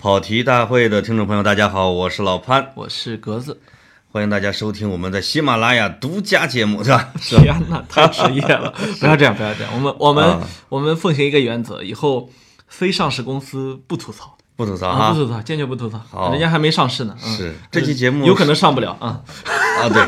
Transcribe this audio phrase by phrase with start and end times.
[0.00, 3.60] 跑题大会的听众朋友，大家好，我是老潘，我是格子。
[4.10, 7.12] 欢迎大家收听我们在喜马拉雅独家节目， 是吧？
[7.20, 8.72] 天哪，太职业了！
[8.98, 9.70] 不要这样，不要这样。
[9.74, 12.30] 我们我们、啊我们奉行一个原则，以后
[12.66, 16.00] 非上市公司不吐槽，不吐槽啊，不吐槽，坚决不吐槽。
[16.10, 17.14] 好人家还没上市呢。
[17.22, 19.20] 嗯是这期节目有可能上不了啊。
[19.82, 20.02] 啊，对，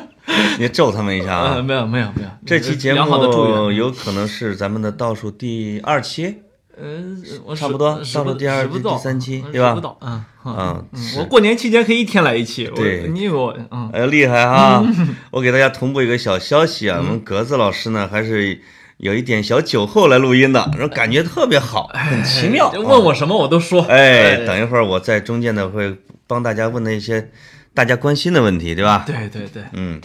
[0.58, 1.62] 你咒他们一下呃，啊。
[1.62, 2.28] 没有没有没有。
[2.46, 3.76] 这期节良好的祝目愿。
[3.78, 6.38] 有可能是咱们的倒数第二期，
[6.80, 10.84] 嗯，我差不多十到了第二季第三期嗯对吧嗯嗯
[11.18, 12.70] 我过年期间可以一天来一期。
[12.74, 14.84] 对你以为我嗯哎，厉害哈！
[15.30, 18.60] 我给大家同步一个小消息啊，我们格子老师呢还是
[18.98, 22.68] 有一点小酒后来录音的，然后感觉特别好，很奇妙。
[22.74, 23.82] 哎问我什么我都说。
[23.82, 27.30] 哎，等一会儿我在中间呢会帮大家问的一些
[27.72, 29.04] 大家关心的问题，对吧？
[29.06, 29.62] 对对对。
[29.72, 30.00] 嗯，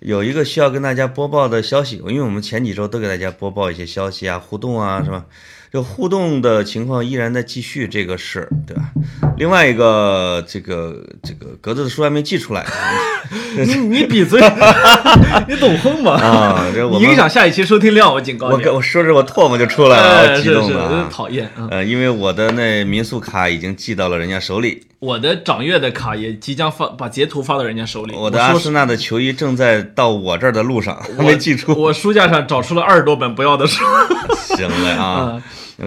[0.00, 5.24] 有一个需要跟大家播报的消息，因为我们前几周都给大家播报一些消息啊、互动啊，是吧？
[5.74, 8.84] 这互动的情况依然在继续，这个是对吧？
[9.36, 12.64] 另外一个，这个这个格子的书还没寄出来
[13.58, 14.40] 你你闭嘴！
[15.48, 16.12] 你懂哼吗？
[16.22, 18.54] 啊，这我影响下一期收听量，我警告你。
[18.54, 21.08] 我跟我说着我唾沫就出来了，激动的！
[21.10, 21.50] 讨厌。
[21.56, 28.14] 嗯呃，因为我的那民宿卡已经寄到了人家手里，我的掌阅的卡也即将发，把截图发到人家手里。
[28.14, 31.72] 我的阿说森纳的球衣正在到我这儿的路上，还我没寄出。
[31.76, 33.84] 我书架上找出了二十多本不要的书。
[34.56, 35.42] 行了啊，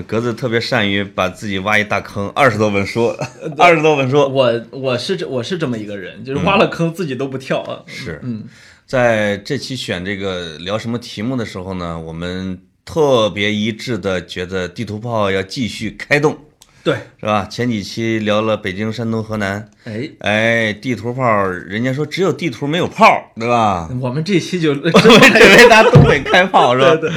[0.06, 3.16] 格子特别善于把自己挖一大坑，二十多本书，
[3.58, 4.18] 二十多本书。
[4.28, 7.82] 我我是这我是这么一个人，就是挖了坑自己都不跳啊。
[7.86, 8.44] 是，嗯，
[8.86, 16.38] 在这期选这个聊什么题目的时候呢，我们特别一致的觉得地图炮要继续开动，
[16.84, 17.46] 对，是吧？
[17.46, 23.90] 前几期聊了北京、山东、河南，哎，哎，地图炮，人家说只有地图没有炮，对吧？
[24.02, 26.96] 我们这期就 真我们这为大家东北开炮是吧？
[26.96, 27.12] 对对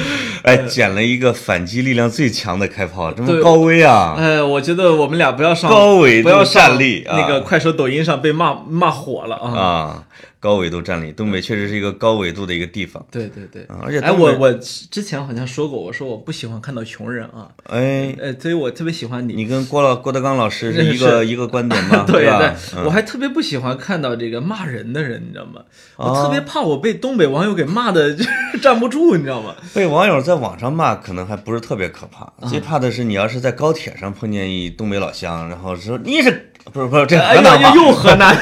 [0.45, 4.15] 哎，捡了一个反击力量最强的开炮，这么高危啊！
[4.17, 9.59] 哎，我觉得我们俩不要上高纬度不要战力啊那个快手、抖音上被骂骂火了啊。
[9.61, 10.05] 啊，
[10.39, 19.35] 高纬度战力，东北确实是一个高纬度的一个地方对对对，啊，而且哎，我我之前好像说过，我说我不喜欢看到穷人啊，哎，呃，所以我特别喜欢你。
[19.35, 22.05] 你跟郭老郭德纲老师是一个一个观点吗？
[22.09, 25.61] 对吧对，我还特别不喜欢看到这个骂人的人，你知道吗？
[25.97, 28.15] 我哦特别怕我被东北网友给骂的
[28.63, 29.55] 站不住，你知道吗？
[29.75, 37.63] 被网友在网上骂，可能还不是特别可怕，嗯最怕的是你要是在高铁上碰见一东北老乡，然后说你是不是不是这哎河南话。
[37.63, 38.37] 呀，，又河南，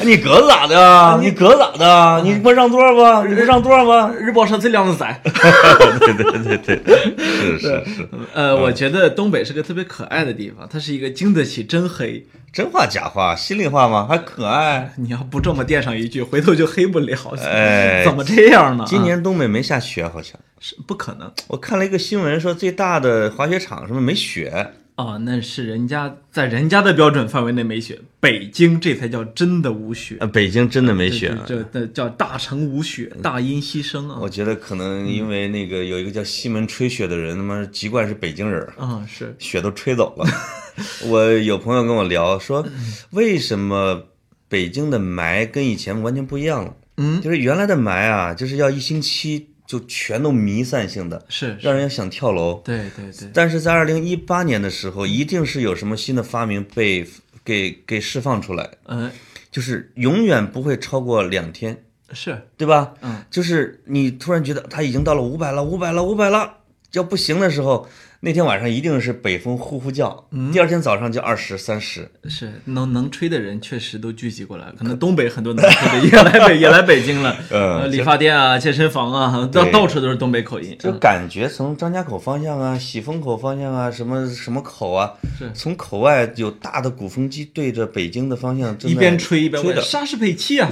[0.04, 1.18] 你格子咋的啊？
[1.20, 2.20] 你格子咋的啊？
[2.24, 3.24] 你不让座吧？
[3.26, 4.10] 你不让座吧？
[4.18, 5.20] 日报上最靓的仔。
[5.24, 6.80] 对对对对，
[7.16, 12.26] 是是是，呃，我觉得东北是个特别可爱的地方，它是一个经得起真黑。
[12.52, 14.06] 真话假话，心里话吗？
[14.08, 14.92] 还可爱。
[14.96, 17.16] 你要不这么垫上一句，回头就黑不了。
[17.44, 18.84] 哎怎么这样呢？
[18.88, 24.72] 今年东北没下雪，好像是不可能我看了一个新闻，说最大的滑雪场什么没雪。
[25.04, 30.16] 啊，那是人家在人家的标准范围内没雪，北京这才叫真的无雪。
[30.20, 31.36] 啊，北京真的没雪。
[31.46, 34.28] 这这这叫大城无雪，大音希声啊我！
[34.28, 40.26] 觉得可能因为那个有一个叫西门吹雪的人，他妈籍贯是北京人，啊，是雪都吹走了。
[41.08, 42.66] 我有朋友跟我聊说，
[43.10, 44.04] 为什么
[44.48, 46.74] 北京的霾跟以前完全不一样了？
[46.96, 52.60] 嗯，就是原来的霾啊，就是要一星期就全都弥散性的，是，让人想跳楼。
[52.64, 57.06] 对对对，但是在二零一八年的时候，一定是有什么新的发明被
[57.44, 59.08] 给给释放出来，嗯，
[59.52, 62.94] 就是永远不会超过两天，是，对吧？
[63.02, 66.52] 嗯，就是你突然觉得它已经到了五百了，五百了，五百了，
[66.90, 67.88] 要不行的时候，
[68.22, 72.06] 那天晚上一定是北风呼呼叫，嗯第二天早上就二十三十。
[72.28, 85.14] 是能能吹的人确实都聚集过来了，可能东北很多能吹的也来北也来北京了， 嗯呃理发店啊、健身房啊，到到处都是东北口音，就感觉从张家口方向啊、喜峰口方向啊、什么什么口啊，
[85.54, 90.70] 从口外有大的鼓风机对着北京的方向一边吹一边吹的，问莎士佩奇啊，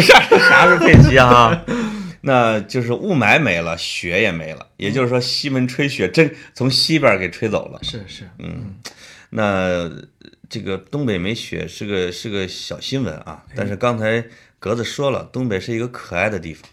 [0.00, 1.60] 啥 啥是佩奇啊？
[2.22, 7.78] 那就是雾霾没了，雪也没了，也就是说西门吹雪真从西边给吹走了。
[7.82, 8.76] 是是，嗯，
[9.30, 9.90] 那
[10.48, 14.24] 这个东北没雪是个是个小新闻啊，但是刚才
[14.58, 16.68] 格子说了，东北是一个可爱的地方，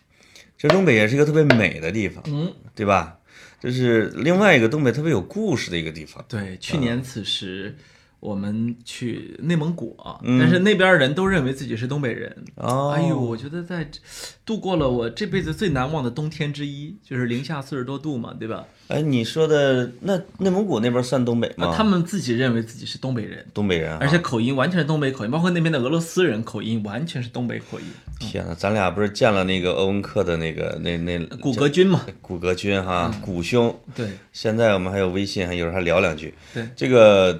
[0.58, 3.18] 这东北也是一个特别美的地方，嗯，对吧？
[3.60, 6.24] 这是另外一个东北特别有故事的一个地方。
[6.30, 7.76] 对，去年此时。
[8.20, 12.36] 我们去内蒙古啊，嗯但是那边人都认为自己是东北人。
[12.56, 13.90] 哦，哎呦，我觉得在
[14.46, 18.66] 度过了我这辈子最难忘的冬天之一，就是零下四十多度嘛，对吧？
[18.88, 21.68] 哎，你说的那内蒙古那边算东北吗？
[21.68, 27.86] 啊他们自己认为自己是东北人，东北人、啊，而且口音完全是东北口音，包括那边的俄罗斯人口音完全是东北口音。
[28.20, 33.74] 天呐，咱俩不是见了那个欧文克的那个那那骨骼君嘛，骨骼君哈，嗯骨兄。
[33.96, 36.34] 对现在我们还有微信，还有时候还聊两句。
[36.54, 37.40] 对，这个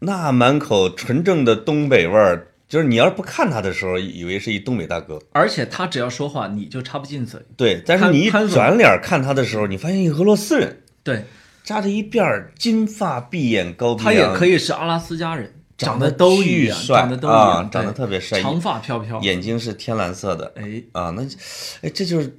[0.00, 5.18] 那满口纯正的东北味儿，就是你要是不看他的时候，以为是一东北大哥。
[5.32, 7.40] 而且他只要说话，你就插不进嘴。
[7.56, 11.24] 对，但是你一转脸看他的时候，你发现一个俄罗斯人，对
[11.62, 19.20] 扎着一辫儿，金发碧眼，高鼻他也，可以是阿拉斯加人，长得都一样，长得都一啊样，长得特别帅长发飘飘。
[19.20, 21.10] 眼睛是天蓝色的哎，啊。
[21.10, 21.22] 那，
[21.82, 22.34] 哎，这就是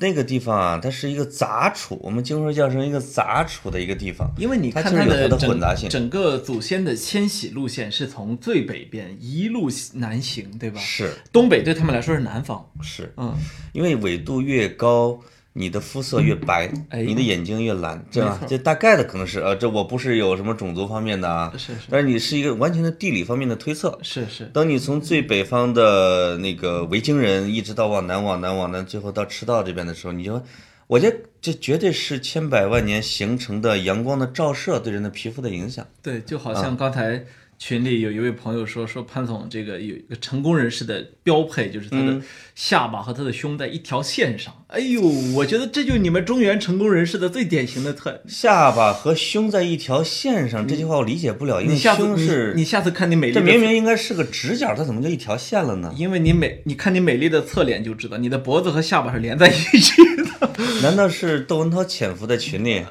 [0.00, 4.28] 那个地方啊，它是一个杂处，我们经说叫成一个杂处的一个地方。
[4.38, 10.80] 因为你看它的它的混杂性整整个祖先的迁徙路线是从最北边一路南行，对吧？
[10.80, 13.34] 是东北对他们来说是南方，是，嗯，
[13.72, 15.20] 因为纬度越高，
[15.52, 21.80] 你的肤色越白，哎你的眼睛越蓝，这样这大概的可能是呃，这我不是有什么种族方面的啊，是是。
[21.90, 23.98] 但是你是一个完全的地理方面的推测。
[24.02, 30.40] 是是，当你从最北方的那个维京人，一直到往南往南往南，最后到赤道这边的时候，你就，
[30.86, 35.84] 我觉得这绝对是千百万年形成的阳光的照射对人的皮肤的影响。
[36.00, 36.62] 对，就好啊。
[36.62, 37.24] 像刚才
[37.60, 44.64] 群里有一位朋友说，说潘总这个有一个成功人士的标配，就是他嗯的下巴和他的胸在一条线上。
[44.68, 45.02] 哎呦，
[45.34, 48.22] 我觉得这就是你们中原成功人士的最典型的特。
[48.26, 55.94] 下巴和胸在一条线上，这句话我理解不了，因为你下次你胸是你下次看你美丽的这明明应该是个直角，它怎么就一条线了呢？
[55.98, 60.50] 因为你美，你看你美丽的侧脸就知道，你的脖子和下巴是连在一起的。
[60.82, 62.82] 难道是窦文涛潜伏在群里？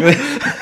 [0.00, 0.16] 因 为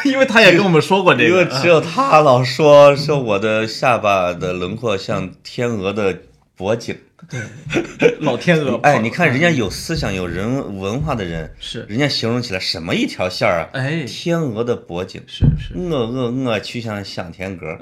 [0.05, 6.17] 因为他也跟我们说过这个因为个，只有他老说说我的下巴的轮廓像天鹅的
[6.57, 6.97] 脖颈。
[7.29, 8.77] 对老天鹅。
[8.85, 13.69] 哎，你看人家有思想、有人文化的人，是，人家形容起来什么一条线儿啊？
[13.75, 17.77] 哎，天鹅的脖颈，是是，我我我去向向天歌。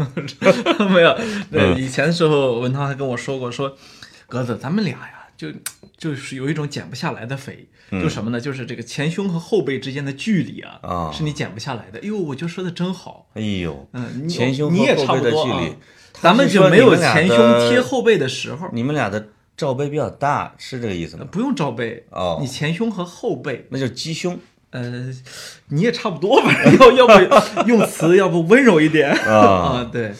[0.90, 1.16] 没有。
[1.50, 3.74] 对，嗯以前的时候文涛还跟我说过，说
[4.26, 5.48] 鸽子，咱们俩呀，就
[5.96, 8.38] 就是有一种减不下来的肥，就什么呢？
[8.38, 11.98] 就是这个前胸和后背之间的距离啊，是你减不下来的。
[12.00, 13.30] 哎呦，我就说的真好。
[13.32, 15.76] 哎呦，嗯，前胸和你也后差不多啊背的距离，
[16.20, 21.26] 咱们就没有前胸贴后背的时候，你们俩的罩杯比较大，是这个意思吗？
[21.30, 22.04] 不用罩杯。
[22.10, 24.38] 哦你前胸和后背，那就是鸡胸
[24.68, 25.10] 呃，
[25.68, 29.80] 你也差不多吧， 要要不用词要不温柔一点啊。
[29.80, 29.90] 啊？
[29.90, 30.12] 对，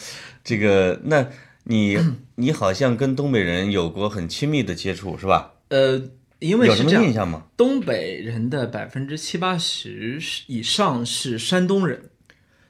[0.43, 1.27] 这个，那
[1.65, 1.99] 你
[2.41, 5.53] 你好像跟东北人有过很亲密的接触，是吧？
[5.69, 6.03] 呃，
[6.39, 7.45] 因为有什是这样，么印象吗？
[7.57, 12.05] 东北人的百分之七八十以上是山东人。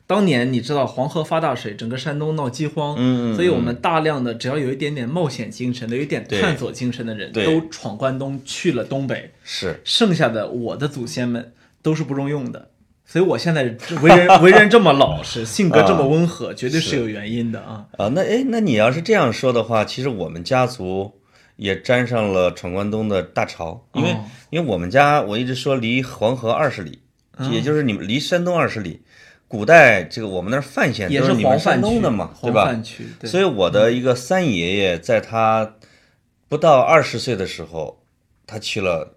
[0.07, 9.33] 当年你知道黄河发大水，整个山东闹饥荒，嗯嗯所以我们大量的只要有一点点冒险精神的、有一点探索精神的人，都闯关东去了东北。
[9.45, 12.71] 是剩下的我的祖先们都是不中用的，
[13.11, 13.65] 所以我现在
[14.03, 17.85] 为人 为人这么老实，性格这么温和，绝对是有原因的啊。
[17.99, 21.13] 啊，那哎，那你要是这样说的话，其实我们家族
[21.57, 27.01] 也沾上了闯关东的大潮，因为、哦因为我们家我一直说离黄河二十里，
[27.51, 29.03] 也就是你们离山东二十里。
[29.49, 32.65] 古代这个我们那儿范县也都是你们山东的嘛，对吧？
[32.67, 35.75] 泛区，对，所以我的一个三爷爷在他
[36.49, 38.01] 不到二十岁的时候，
[38.47, 39.17] 他去了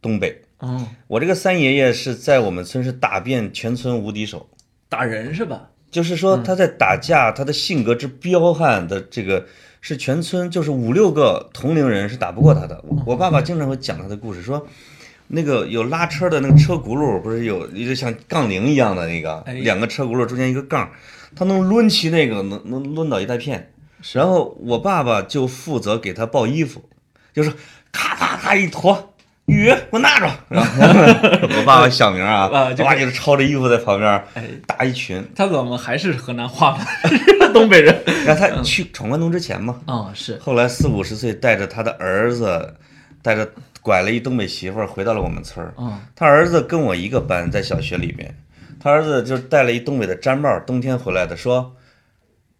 [0.00, 0.40] 东北。
[0.64, 4.48] 哦，我这个三爷爷是在我们村是打遍全村无敌手，
[4.88, 5.68] 打人是吧？
[5.90, 9.46] 就是说他在打架，他的性格之彪悍的这个
[9.80, 12.82] 是全村就是五六个同龄人是打不过他的。
[12.88, 14.66] 我我爸爸经常会讲他的故事，说
[15.28, 20.90] 那个有拉车的那个车轱辘，不是有一个像杠铃一样的那个，哎两个车轱辘中间一个杠，
[21.36, 23.70] 他能抡起那个，能能抡倒一大片。
[24.12, 26.82] 然后我爸爸就负责给他抱衣服，
[27.32, 27.52] 就是
[27.92, 29.13] 咔咔咔一坨。
[29.46, 30.30] 雨，给我拿着。
[30.48, 30.68] 然 后
[31.58, 35.22] 我爸爸小名啊，我爸就是抄着衣服在旁边哎，搭一群。
[35.36, 36.84] 他怎么还是河南话呢？
[37.52, 37.94] 东北人
[38.26, 42.74] 然后他去闯关东之前嘛，啊、是后来四五十岁带着他的儿子，
[43.22, 43.48] 带着
[43.82, 45.72] 拐了一东北媳妇儿回到了我们村儿。
[45.76, 48.34] 啊、他儿子跟我一个班，在小学里面，
[48.80, 51.76] 他儿子就带了一东北的毡帽，冬天回来的，说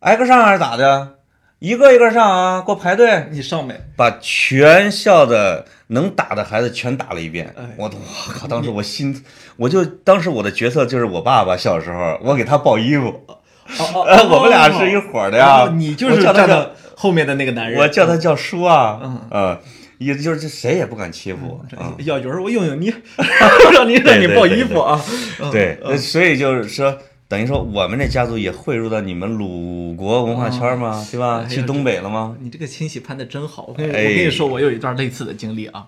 [0.01, 1.15] 挨个上还是咋的？
[1.61, 3.75] 一个一个上啊，给我排队，你上没？
[3.97, 7.65] 把全校的能打的孩子全打了一遍哎。
[7.77, 8.47] 我我靠！
[8.47, 9.23] 当时我心，
[9.57, 13.39] 我就当时我的角色就是我爸爸，小时候我给他抱衣服，哦
[13.95, 15.73] 哦呃， 我们俩是一伙的呀哦。
[15.75, 17.81] 你就是站到后面的那个男人。
[17.81, 19.61] 我叫他叫叔啊，嗯呃，
[19.99, 21.61] 意思就是这谁也不敢欺负。
[21.99, 22.93] 要有人我用用你，
[23.73, 25.01] 让你让你抱衣服啊。
[25.41, 26.97] 嗯对，所以就是说，
[27.29, 31.05] 等于说我们这家族也汇入到你们鲁国文化圈吗？
[31.11, 31.45] 对吧？
[31.49, 32.37] 去东北了吗？
[32.41, 33.67] 你这个亲戚攀的真好。
[33.69, 35.87] 我跟你、说，我有一段类似的经历啊。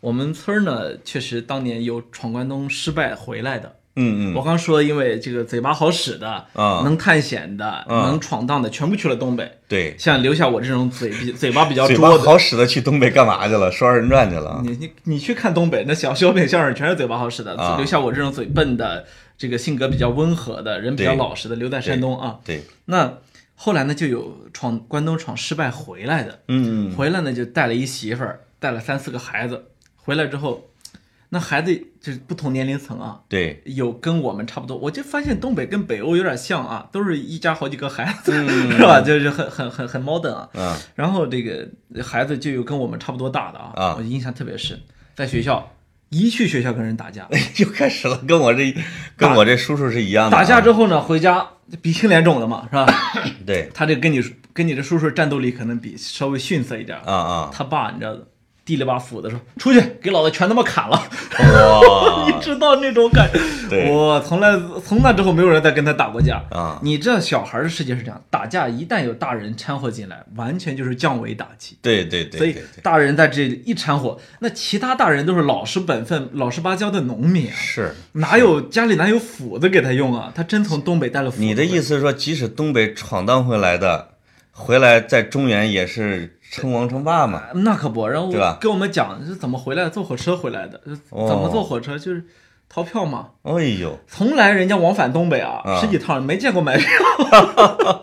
[0.00, 3.74] 我们村儿呢，确实当年有闯关东失败回来的。
[4.00, 9.50] 嗯嗯我刚说，因为这个嘴巴好使的，啊能探险的，啊能闯荡的，全部去了东北。
[9.66, 13.72] 对，像留下我这种嘴比 嘴巴比较嘴巴拙的，好使的去东北干嘛去了？
[13.72, 14.60] 说二人转去了。
[14.64, 19.04] 你你你去看东北那小小品相声，全是嘴巴好使的，啊留下我这种嘴笨的，
[19.38, 22.40] 这个性格比较温和的人比较老实的，留在山东啊。
[22.44, 23.18] 对，那
[23.54, 26.96] 后来呢，就有闯关东闯失败回来的，嗯嗯。
[26.96, 29.66] 回来呢就带了一媳妇儿，带了三四个孩子，
[29.96, 30.68] 回来之后，
[31.30, 38.70] 那孩子就是不同年龄层啊，对，有跟我们差不多，我就发现东北跟北欧有点像啊，都是一家好几个孩子，嗯。
[38.76, 39.00] 是吧？
[39.00, 40.48] 就是很很很很 modern 啊。
[40.54, 40.76] 嗯。
[40.94, 41.68] 然后这个
[42.02, 43.94] 孩子就有跟我们差不多大的啊，啊。
[43.98, 44.80] 我印象特别深，
[45.14, 45.70] 在学校
[46.10, 48.74] 一去学校跟人打架， 又开始了，跟我这
[49.16, 50.40] 跟我这叔叔是一样的啊。
[50.40, 51.46] 打架之后呢，回家
[51.82, 52.86] 鼻青脸肿的嘛，是吧？
[53.46, 54.22] 对他这跟你
[54.52, 56.96] 跟你这叔叔战斗力可能比稍微逊色一点。
[56.98, 58.16] 啊啊，他爸你知道，
[58.68, 60.90] 递了把斧子说：“出去，给老子全他妈砍了！”
[61.40, 63.40] 哇你知道那种感觉？
[63.70, 71.78] 对我从来从那之后没有人再跟他打过架啊你知道小孩的世界是这样，打架一旦有大人掺和进来，完全就是降维打击。
[71.80, 80.30] 对对对所以大人在这里一掺和，那其他大人都是老实本分、老实巴交的农民啊，是哪有家里哪有斧子给他用啊？
[80.34, 81.42] 他真从东北带了斧子。
[81.42, 84.08] 你的意思是说，即使东北闯荡回来的，
[84.52, 87.42] 回来在中原也是称王称霸嘛？
[87.54, 92.24] 那可不，然后跟我们讲是怎么回来，坐火车回来的，怎哦么坐火车就是
[92.68, 93.30] 逃票嘛。
[93.42, 96.86] 哎呦，从来人家往返东北啊，啊十几趟没见过买票。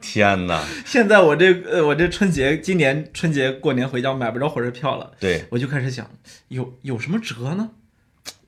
[0.00, 0.62] 天哪！
[0.84, 6.06] 现在我这呃，我这春节今年春节过年回家买不着火车票了，对，我就开始想，
[6.48, 7.70] 有有什么辙呢？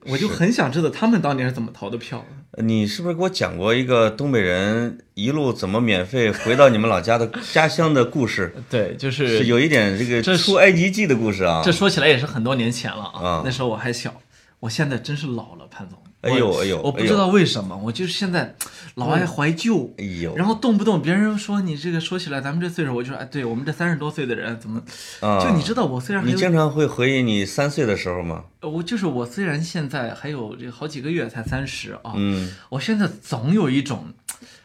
[0.09, 2.63] 我就很想知道他们当年是怎么逃的票的。
[2.63, 8.53] 你是不是给我讲过一个东北人一路怎么免费回到你们老家的家乡的故事？
[8.69, 11.71] 对，就是是有一点这个这是出埃及记的故事啊这。
[11.71, 14.13] 说起来也是很多年前了啊啊，那时候我还小，
[14.59, 15.99] 我现在真是老了，潘总。
[16.27, 18.55] 哎呦我哎呦我不知道为什么，我就是现在
[18.95, 19.93] 老爱怀旧。
[19.97, 24.81] 哎呦，然后动不动别人说你这个说起来，咱们这岁数，我就说哎，对我们这三十多岁的人怎么？
[25.21, 28.43] 啊，就你知道，我虽然你经常会回忆你三岁的时候吗？
[28.61, 34.07] 呃我就是我虽然现在还有这好几个月才三十啊，嗯，我现在总有一种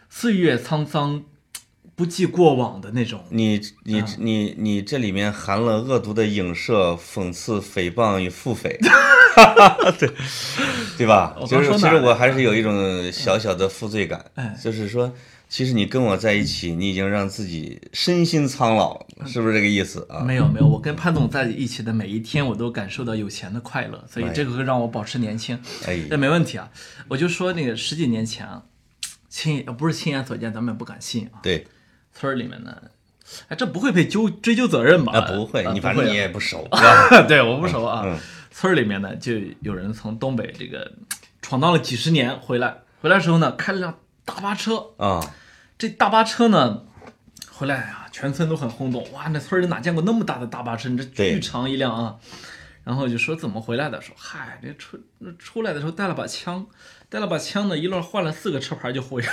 [0.09, 1.23] 岁月沧桑、
[1.95, 3.23] 不计过往的那种。
[3.29, 8.79] 你你啊你你这里面含了恶毒的影射、讽刺、诽谤与腹诽，
[9.99, 10.11] 对
[10.99, 11.47] 对吧我？
[11.47, 15.13] 就是其实我还是有一种小小的负罪感哎，就是说，
[15.49, 20.21] 其实你跟我在一起，你已经让自己身心苍老，是不是这个意思啊？
[20.21, 25.59] 没有没有，我跟潘总在一起的每一天，我都感受到有钱的快乐，所以哎这个会让我保持年轻。
[25.87, 26.71] 哎，这没问题啊，
[27.09, 28.63] 我就说那个十几年前啊，
[29.29, 31.41] 亲呃不是亲眼所见，咱们也不敢信啊。
[31.43, 31.67] 对
[32.15, 32.77] 村儿里面呢，
[33.49, 35.13] 哎，这不会被究追究责任吧？
[35.19, 36.29] 啊，不会，你反正你也。
[36.29, 36.69] 不熟？
[37.27, 38.03] 对，我不熟啊。
[38.05, 38.19] 嗯
[38.53, 40.93] 村儿里面呢，就有人从东北这个
[41.41, 44.91] 闯荡了几十年回来，回来的时候呢，开了辆大巴车。
[44.99, 45.35] 啊，
[45.79, 46.85] 这大巴车呢，
[47.51, 49.11] 回来啊，全村都很轰动。
[49.13, 50.89] 哇，那村里哪见过那么大的大巴车？
[50.89, 52.17] 你这巨长一辆啊！
[52.85, 54.01] 然后就说怎么回来的？
[54.01, 54.99] 说嗨，这出
[55.39, 56.67] 出来的时候带了把枪，
[57.13, 59.29] 带了把枪呢，一路换了四个车牌就回来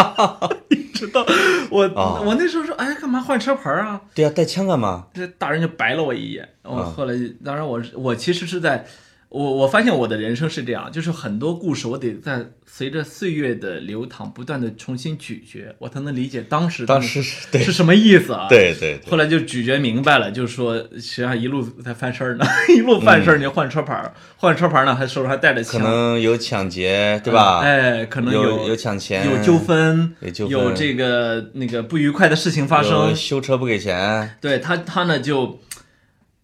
[0.00, 0.48] 了。
[0.70, 1.26] 你知道
[1.68, 4.00] 我、哦我那时候说，哎，干嘛换车牌啊？
[4.14, 5.08] 对呀，带枪干嘛？
[5.12, 6.48] 这大人就白了我一眼。
[6.62, 7.14] 我啊后来，
[7.44, 8.86] 当然我我其实是在，
[9.34, 18.46] 我我发现我的人生是这样，就是很多故事我得在随着岁月的流淌，不断的重新咀嚼，我才能理解当时当时是什么意思啊？。
[18.48, 27.58] 对对对，后来就咀嚼明白了，就是说，实际上一路在翻身儿呢， 一路翻身儿，你换车牌儿，换车牌儿呢，还手上还带着可，能有抢劫，对吧？
[27.58, 30.14] 哎，可能有有抢钱，有纠纷，
[30.48, 35.58] 有这个那个不愉快的事情发生，修车不给钱，对他，他呢就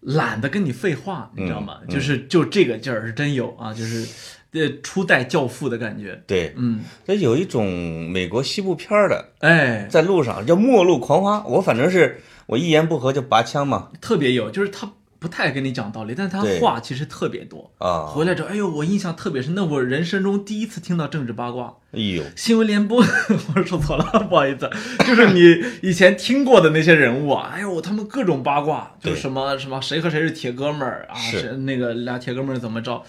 [0.01, 1.79] 懒得跟你废话，你知道吗？
[1.83, 4.07] 嗯就是就这个劲儿是真有啊，就是
[4.53, 6.21] 呃初代教父的感觉。
[6.27, 14.91] 对，嗯，那有一种美国西部片儿的，哎，在路上叫末路狂花，我反正是我一言不合就拔枪嘛，特别有，就是他
[15.21, 17.71] 不太跟你讲道理，但是他话其实特别多。
[17.79, 21.75] 啊，回来之后，哎呦，我印象特别深，那我人生中第一次听到政治八卦。
[21.93, 23.05] 哎呦，新闻联播，
[23.55, 24.69] 我说错了，不好意思，
[25.07, 31.41] 就是你以前听过的那些人物啊， 哎呦，他们各种八卦，就是什么什么谁和谁是铁哥们儿啊，是。
[31.41, 33.05] 谁那个俩铁哥们儿怎么着，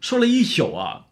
[0.00, 1.06] 说了一宿啊，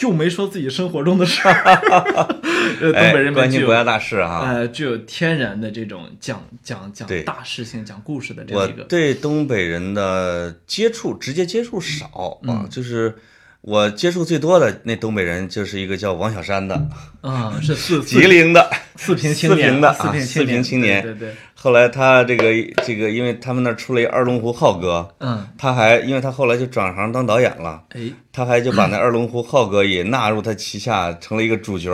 [0.00, 1.52] 就没说自己生活中的事儿。
[2.80, 4.46] 呃，东哎北人，关心国家大事哈。
[4.46, 8.82] 呃具有天然的这种讲讲讲大事情、讲故事的这我样一个。
[8.84, 12.06] 对东北人的接触，直接接触少
[12.44, 13.14] 啊，嗯就是，
[13.62, 16.74] 我接触最多的那东北人就是一个叫王小山的，
[17.20, 22.44] 啊，是四 吉林的，四平青年四年平的啊四平四平青年对对对，后来他这个
[22.84, 31.90] 这个，因为他们那儿出了一二龙湖浩哥，嗯，他还因为他后来就转行当导演了，哎，他还就把那二龙湖浩哥也纳入他旗下，成了一个主角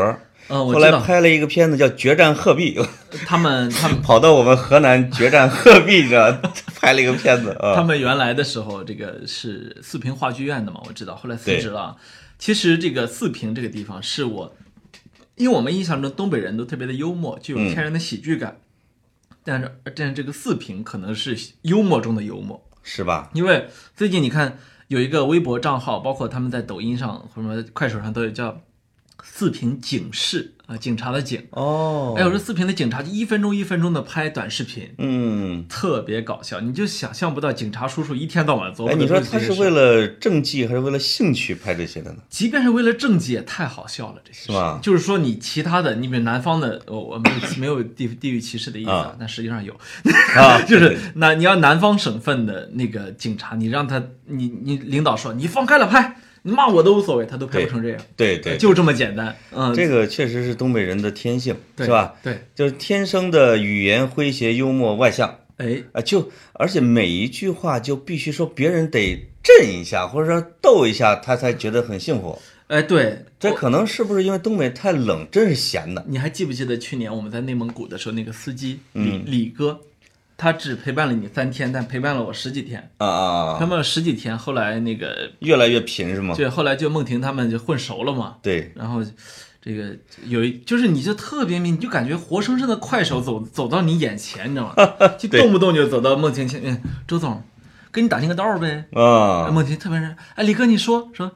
[0.49, 0.55] 儿。
[0.55, 2.79] 嗯，我后来拍了一个片子叫《决战鹤壁》，
[3.27, 6.41] 他们他们 跑到我们河南决战鹤壁这
[6.75, 7.75] 拍了一个片子啊。
[7.75, 11.97] 他们原来的时候，这个是四平话剧院的嘛，我知道，后来辞职了。
[12.39, 14.57] 其实这个四平这个地方是我，
[15.37, 18.59] 因为我们印象中东北人都特别的幽默，具有天然的喜剧感。
[19.43, 23.31] 但是，但是这个四平可能是幽默中的幽默，是吧？
[23.33, 28.61] 因为最近你看有一个微博账号，包括他们在抖音上或者快手上都有叫
[29.33, 31.41] “四平警示”啊，警察的警。
[31.51, 38.89] 哦，哎，我说四平的警察就一分钟一分钟的拍短视频，嗯，特别搞笑，你就想象不到警察叔叔一天到晚做。
[38.89, 42.19] 哎，你说他是为了政绩还是为了兴趣拍这些的呢？
[42.29, 49.73] 即便是为了政绩，也太好笑了，这些是吧就是说你其他的，你比如南方的，我我没有 没有地地域歧视的意思，啊但实际上有，
[50.37, 56.15] 啊 就是那你要南方省份的那个警察，你让他你你领导说你放开了拍，你
[56.47, 62.15] 骂我都无所谓，他都拍不成这样，对对，就这么简单，嗯，这个确实是东北人的天性，是吧？？
[62.23, 72.39] 对，就是天生的语言诙谐、幽默、外向哎，啊，就而且每一句话就必须说别人得震一下，或者说逗一下，他才觉得很幸福。
[72.69, 76.05] 哎，对，这可能是不是因为东北太冷，真是闲的？
[76.09, 79.81] 你还记不记得去年我们在内蒙古的时候，那个司机李嗯李哥，
[80.37, 83.59] 他只陪伴了你三天，但陪伴了我十几天，啊啊啊！
[83.59, 86.35] 陪伴了十几天，后来那个越来越贫是吗？
[86.37, 89.03] 对，后来就梦婷他们就混熟了嘛，对，然后
[89.63, 95.09] 这个有一就是你就特别明，你就感觉活生生的快手走走到你眼前，你知道吗？
[95.19, 97.43] 就动不动就走到梦婷前面，周总，
[97.91, 98.85] 给你打听个道儿呗。
[98.93, 101.33] 啊，梦婷特别是，哎，李哥你说说，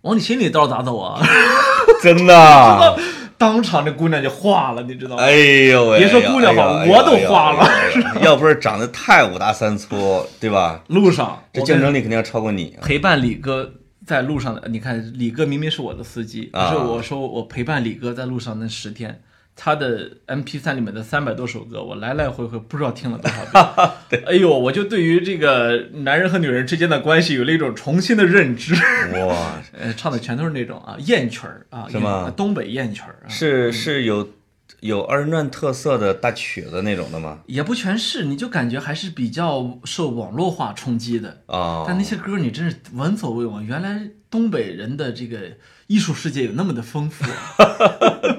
[0.00, 1.20] 往你心里道咋走啊？
[2.02, 2.96] 真的啊，
[3.38, 5.22] 当场这姑娘就化了，你知道吗？
[5.22, 7.66] 哎呦喂，别说姑娘吧哎呦我都化了。
[8.20, 10.82] 要不是长得太五大三粗，对吧？
[10.88, 12.76] 路上这竞争力肯定要超过你。
[12.82, 13.72] 陪伴李哥
[14.04, 19.20] 在路上的，你看李哥明明是我的司机，可啊是我说我陪伴李哥在路上那十天，
[19.60, 24.22] 他的 M P 3里面的三百多首歌，我来来回回不知道听了多少遍。
[24.24, 28.72] 哎呦，我就对于这个男人和女人之间的关系有了一种重新的认知。
[29.26, 34.28] 哇， 呃，唱的全都是那种啊艳曲儿啊，是吗东北艳曲儿啊，是是有
[34.78, 37.40] 有二人转特色的大曲子那种的吗？
[37.46, 41.42] 也不全是，你就感觉还是比较受网络化冲击的。
[41.46, 45.40] 啊，但那些歌你真是闻所未闻，原来东北人的这个
[45.88, 47.24] 艺术世界有那么的丰富
[47.60, 48.36] 啊。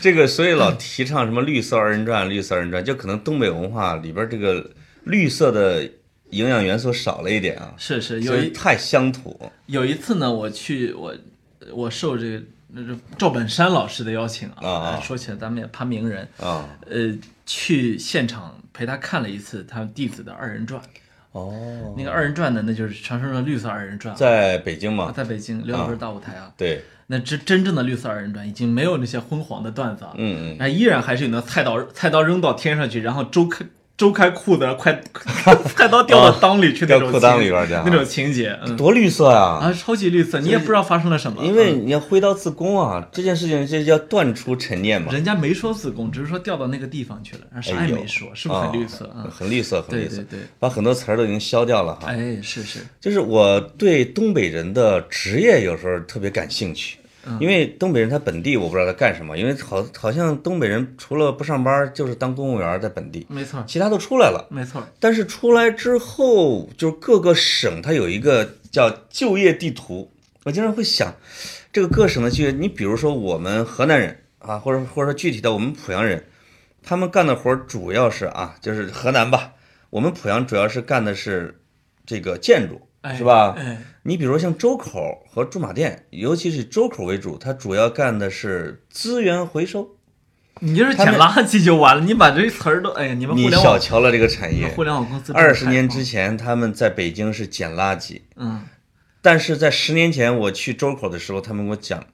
[0.00, 4.70] 这个所以老提倡什么绿色二人转，绿色二人转，就可能东北文化里边这个
[5.04, 5.82] 绿色的
[6.30, 11.14] 营养元素少了一点啊，是是，有一太乡土有一次呢，我去我
[11.72, 16.68] 我受这个那个赵本山老师的邀请啊，说起来咱们也攀名人，啊。
[16.88, 17.14] 呃，
[17.44, 20.80] 去现场陪他看了一次他弟子的二人转。
[21.38, 24.14] 哦，那个二人转的，那就是传说中的绿色二人转。
[24.14, 26.52] 啊，在北京啊嘛，在北京刘老师大舞台啊。
[26.56, 33.64] 对，那真真正的绿色二人转已经没有那些昏黄的段子啊，嗯嗯，那，依然还是有那菜刀菜刀扔到天上去，然后周开
[33.98, 35.02] 周开裤子， 快
[35.74, 39.58] 菜刀掉到裆里去那种掉裤裆情里边去啊那种情节，嗯多绿色啊！
[39.60, 45.12] 啊，超级绿色，你也不知道发生了什么，因为嗯你要挥刀自宫啊，这件事情这叫断除陈念嘛。
[45.12, 49.10] 人家没说自宫，只是说掉到那个地方去了，然后啥也没说，是不是很绿色？
[49.36, 52.02] 很绿色，很绿色，对对对，把很多词儿都已经消掉了哈。
[52.06, 57.07] 哎，是是，就是我对东北人的职业有时候特别感兴趣，嗯
[57.40, 64.46] 因为东北人他本地我不知道他干什么，因为好好像东北人除了不上班就是当公务员在本地，没错其他都出来了。
[64.50, 70.10] 没错，但是出来之后，就是各个省它有一个叫就业地图。
[70.44, 71.14] 我经常会想，
[71.72, 76.24] 这个各省的就业，你比如说我们河南人啊，或者或者说具体的我们濮阳人，
[76.82, 79.52] 他们干的活儿主要是啊，就是河南吧，
[79.90, 81.60] 我们濮阳主要是干的是
[82.06, 83.54] 这个建筑，哎是吧？
[83.58, 89.88] 哎，你比如说像周口和驻马店，尤其是周口为主，它主要干的是资源回收。
[90.60, 98.64] 你就是捡垃圾就完了，你把这词儿都，哎呀，你们互你小瞧了这个产业，互联网公司二十年之前，他们在北京是捡垃圾，嗯，
[99.22, 102.04] 但是在十年前我去周口的时候，他们给我讲，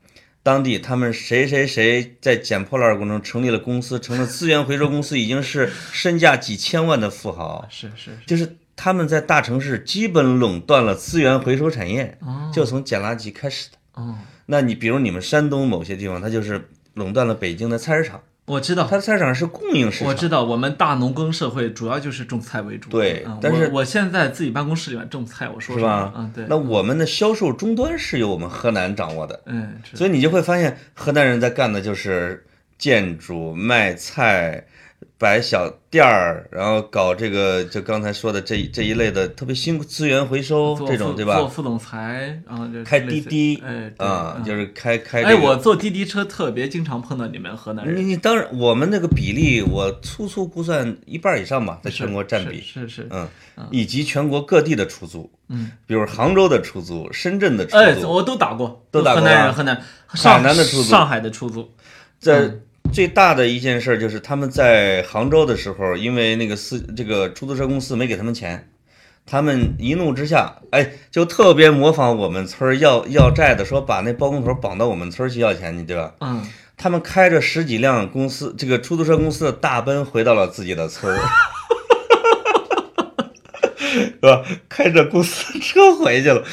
[0.43, 13.79] 当地他们谁谁谁在捡破烂儿过程中成立了公司，成了资源回收公司，已经是身价几千万的富豪，是是是，就是他们在大城市基本垄断了资源回收产业，哦就从捡垃圾开始的。
[13.95, 20.09] 哦，那你比如你们山东某些地方，它就是垄断了北京的菜市场，我知道，它的菜市场是供应市场。
[20.09, 22.91] 我知道，我们大农耕社会主要就是种菜为主。
[22.91, 26.13] 对嗯但是我我现在自己办公室里面种菜，我说是实话吧？
[26.17, 32.45] 嗯，对，那我们的销售终端是由我们河南掌握的，嗯，所以你就会发现河南人在干的就是
[32.77, 34.67] 建筑、卖菜、
[35.17, 41.49] 摆小店儿，然后搞这个就刚才说的这一这一类的特别辛苦资源回收这种，对吧做？
[41.49, 45.45] 副总裁，然后就开滴滴哎，啊，嗯就是开开哎，这个。
[45.45, 53.29] 我坐滴滴车特别经常碰到你们河南你人，你你当然，我们那个比例，我粗粗估算一半以上吧，在全国占比，是是是，嗯，
[53.71, 61.71] 以及全国各地的出租，嗯，比如杭州的出租、深圳的出哎，租，我都打过，都打过啊河南人，河南海上海的出租上海的出租，
[62.21, 62.61] 这
[62.93, 68.71] 最大的一件事儿就是他们在杭州的时候，因为那个司这个出租车公司没给他们钱，
[69.27, 76.15] 他们一怒之下，哎，就特别模仿我们村儿要要债的，说把那包工头绑到我们村儿去要钱，去对吧？
[76.21, 81.19] 嗯，他们开着十几辆公司这个出租车公司的大奔回到了自己的村儿，
[83.81, 84.45] 是吧？
[84.69, 86.45] 开着公司车回去了，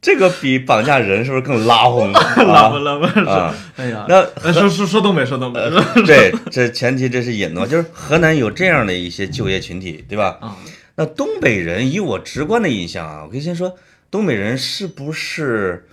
[0.00, 2.12] 这个比绑架人是不是更拉轰？
[2.12, 5.60] 拉不拉不是啊，哎呀，那哎说说说东北，说东北，
[6.06, 10.38] 对，这前提这是引子，就是河南有这样的一些就业群体，对吧？
[10.40, 10.56] 啊，
[10.94, 13.74] 那东北人以我直观的印象啊，我可以先说，
[14.10, 15.88] 东北人是不是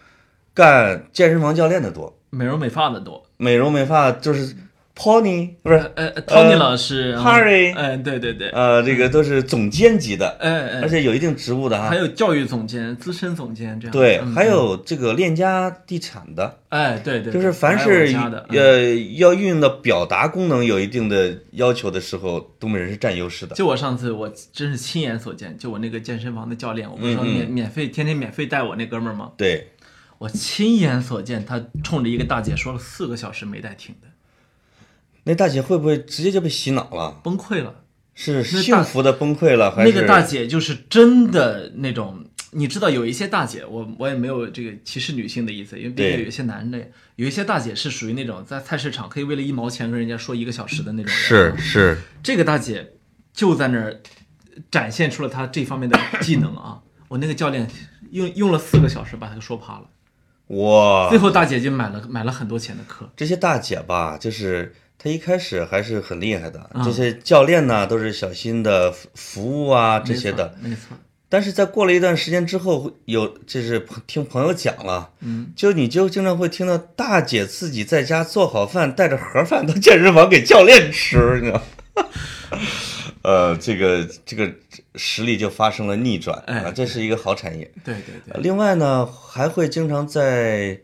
[0.53, 2.15] 干健身房教练的多？
[2.29, 3.23] 美容美发的多。
[3.37, 4.55] 美容美发就是
[4.95, 11.89] Pony 不是呃呃，Tony 老师啊 Harry 哎，对对对，呃，这个都是总监级的，哎哎，而且有一定职务的哈。
[11.89, 13.91] 还有教育总监、资深总监这样。
[13.91, 18.15] 对，嗯还有这个链家地产的，哎，对对，就是凡是
[18.49, 23.55] 呃要运用到表达功能有一定的要求的时候，东北人是占优势的。
[23.55, 27.33] 就我上次我真是亲眼所见，就我那个健身房的教练，我不是说嗯嗯。
[27.33, 29.31] 免免费天天免费带我那哥们儿吗？
[29.37, 29.71] 对，
[30.19, 34.07] 我亲眼所见，他冲着一个大姐说了四个小时没带停的，
[35.23, 37.19] 那大姐会不会直接就被洗脑了？
[37.23, 37.75] 崩溃了。
[38.15, 46.77] 是幸福的崩溃了，还是那个大姐就是真的那种，你知道有一些大姐，我我也没有这个歧视女性的意思，因为毕竟有一些男的，
[47.15, 51.57] 有一些大姐是属于那种在菜市场可以为了一毛钱跟人家说一个小时的那种人。
[51.57, 52.93] 是是，这个大姐
[53.33, 53.99] 就在那儿
[54.69, 56.79] 展现出了她这方面的技能啊！
[57.07, 57.67] 我那个教练
[58.11, 59.89] 用用了四个小时把她给说趴了，
[60.55, 63.11] 哇最，后大姐就买了买了很多钱的课。
[63.15, 81.57] 这些大姐吧，就是她一开始还是很厉害的，啊这些教练呢都是小心的服服务啊这些的，没错，但是在过了一段时间之后，有就是听朋友讲了，嗯，就你就经常会听到大姐自己在家做好饭，带着盒饭到健身房给教练吃，你知道
[81.95, 82.07] 吗？
[83.23, 84.51] 呃，这个这个
[84.95, 87.71] 实力就发生了逆转哎啊，这是一个好产业。
[87.83, 90.77] 对对对，另外呢，还会经常在，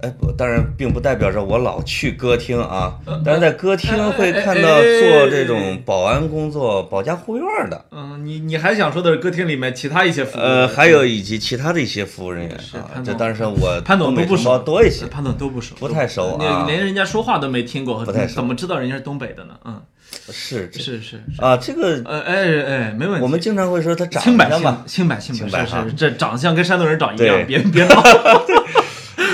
[0.00, 10.40] 哎，不，当然并不代表着我老去歌厅啊，但是在歌厅会看到做这种保安工作、保家护院的，嗯，你你还想说的是歌厅里面其他一些服务？
[10.40, 12.60] 呃，还有以及其他的一些服务人员啊
[12.96, 19.54] 是这当然是我潘总都不熟多一些，潘总都不熟，不太熟你啊连人家说话都没听过，不太熟怎么知道人家是东北的呢？
[19.64, 19.82] 嗯，
[20.30, 22.34] 是是是是，啊，这个呃，哎
[22.64, 23.22] 哎，没问题。
[23.22, 24.84] 我们经常会说他长相嘛。
[24.86, 28.00] 清白清白清白哈是是，这长相跟山东人长一样，别别闹。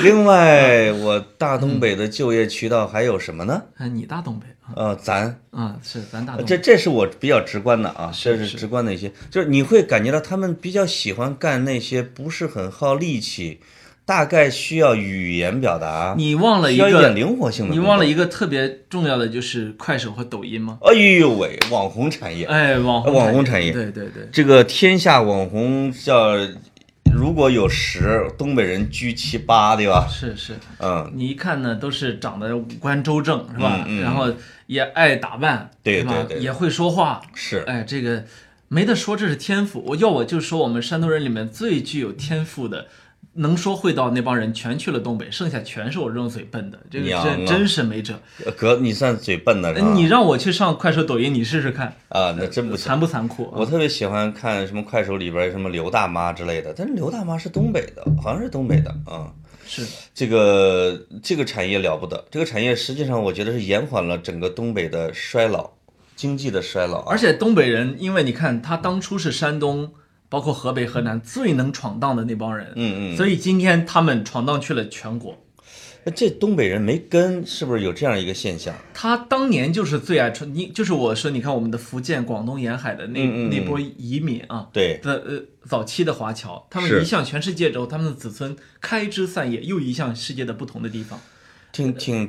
[0.04, 3.62] 另外，我大东北的就业渠道还有什么呢？
[3.78, 4.72] 哎，你大东北啊？
[4.76, 6.62] 呃，咱啊，是咱大东这北。
[6.62, 13.60] 这是我比较直观的啊，这是是直观的一些，就是你会感觉到他们比较喜欢干那些不是很耗力气，
[14.04, 17.74] 大概需要语言表达，你忘了一个，灵活性的。
[17.74, 18.04] 你忘了？
[18.04, 20.78] 一个特别重要的，就是快手和抖音吗？
[20.82, 26.36] 哎呦喂，网红产业，哎，网红网红产业对对对，这个天下网红叫，
[27.14, 30.07] 如果有十，东北人居其八，对吧？
[30.11, 30.55] 是是。
[30.79, 33.85] 嗯，你一看呢，都是长得五官周正，是吧？
[33.87, 34.33] 嗯嗯然后
[34.66, 38.24] 也爱打扮，对吧对对也会说话，是，哎，这个
[38.68, 39.83] 没得说，这是天赋。
[39.87, 42.88] 我要我就说，我们山东人里面最具有天赋的，
[43.34, 48.14] 能说会道那帮人全去了东北，剩下全是我这种嘴笨的，这个真真是没辙。
[48.56, 49.92] 哥，你算嘴笨的是吧？
[49.94, 52.86] 你让我去上快手、抖音，你试试看，啊，那真不行。
[52.86, 53.50] 残不残酷？
[53.54, 59.32] 我特别喜欢看什么快手里边什么刘大妈之类的，但是刘大妈是东北的，好像是东北的啊。
[59.66, 59.82] 是
[60.14, 65.70] 这个这个产业了不得，这个产业实际上我觉得是延缓了整个东北的衰老，
[66.14, 67.06] 经济的衰老啊。
[67.08, 69.90] 而且东北人，因为你看他当初是山东，
[70.28, 75.38] 包括河北、河南最能闯荡的那帮人，嗯嗯，所以今天他们闯荡去了全国。
[76.14, 78.74] 这东北人没根，是不是有这样一个现象？
[78.92, 91.18] 他当年就是最爱传，你就是我说，你看我们的福建、广东沿海的那、嗯嗯嗯那波移民啊，对，的呃早期的华侨，他们移向全世界之后，他们的子孙开枝散叶，又移向世界的不同的地方。
[91.72, 92.28] 挺挺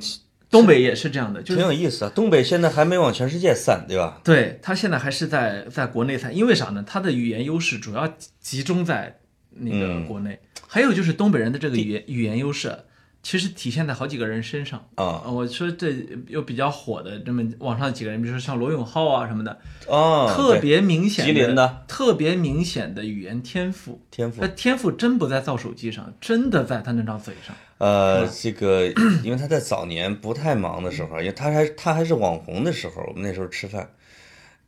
[0.49, 2.11] 东北也是这样的，就挺有意思啊。
[2.15, 4.21] 东北现在还没往全世界散，对吧？
[4.23, 6.83] 对他现在还是在在国内散，因为啥呢？
[6.87, 8.07] 他的语言优势主要
[8.39, 12.77] 集中在那个嗯国内，还有就是东北人的这个语言语言优势，
[13.23, 14.79] 其实体现在好几个人身上。
[14.95, 15.93] 啊呃我说这
[16.27, 24.01] 有比较火的这么网上几个人，比如说像罗永浩啊什么的，哦，特别明显吉林的特别明显的语言天赋。
[24.11, 24.47] 天赋那。
[24.49, 27.55] 天赋真不在造手机上，真的在他那张嘴上。
[27.77, 28.87] 呃，这个，
[29.23, 33.89] 因为他在早年不太忙的时候，因为他还他还是网红的时候，我们那时候吃饭，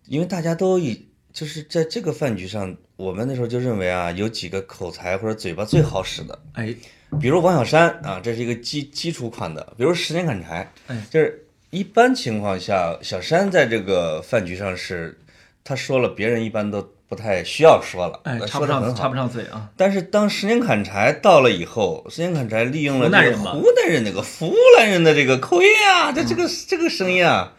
[0.07, 6.75] 因为大家都以就是在这个饭局上，我们那时候就认为啊，有几个口才或者嘴巴最好使的，哎，
[7.21, 11.01] 比如王小山啊，这是一个基基础款的，比如十年砍柴，哎。
[11.09, 15.17] 就是一般情况下，小山在这个饭局上是，
[15.63, 19.69] 他说了，别人一般都不太需要说了，插不说得很好上插不上嘴啊。
[19.77, 27.53] 但是当十年砍柴到了以后，十年砍柴利用了湖南人嘛这个湖南人那个湖南人的这个口音啊，这这个这个声音啊，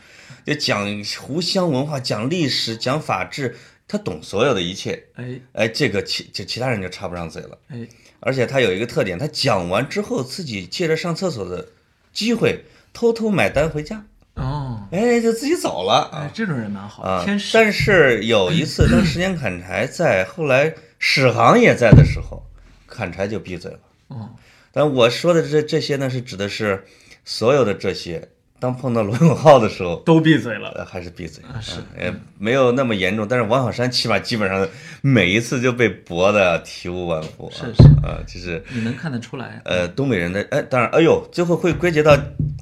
[0.45, 0.87] 就讲
[1.19, 3.57] 湖湘文化，讲历史，讲法治，
[3.87, 5.05] 他懂所有的一切。
[5.15, 7.59] 哎哎，这个其就其他人就插不上嘴了。
[7.69, 7.89] 哎，
[8.21, 11.69] 而且他有一个特点，他讲完之后自己借着上厕所的
[12.13, 14.05] 机会，偷偷买单回家，
[14.39, 17.23] 哦，哎，就自己走了啊，哎这种人蛮好，啊！
[17.25, 17.51] 天使。
[17.53, 22.47] 但是有一次，当十年砍柴在，后来史航也在的时候，
[22.87, 23.79] 砍柴就闭嘴了。
[24.09, 24.31] 哦，
[24.73, 26.85] 但我说的这这些呢，是指的是
[27.25, 28.29] 所有的这些，
[28.61, 30.71] 当碰到罗永浩的时候， 都闭嘴了。
[30.77, 33.27] 呃，还是闭嘴，啊是嗯也没有那么严重。
[33.29, 34.67] 但是王小山起码基本上
[35.01, 39.61] 每一次就被驳的体无完肤啊，是是啊，就是你能看得出来。
[39.65, 42.17] 呃东北人的哎，当然，哎呦，最后会归结到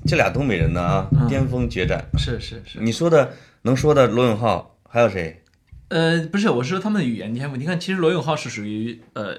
[0.07, 2.05] 这俩东北人呢啊，嗯巅峰决战。
[2.19, 2.79] 是是是。
[2.81, 3.33] 你说的
[3.63, 5.43] 能说的罗永浩还有谁？
[5.89, 7.57] 呃，不是，我是说他们的语言天赋。
[7.57, 9.37] 你看，其实罗永浩是属于呃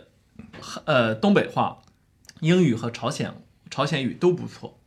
[0.85, 1.79] 呃东北话、
[2.39, 3.33] 英语和朝鲜
[3.69, 4.79] 朝鲜语都不错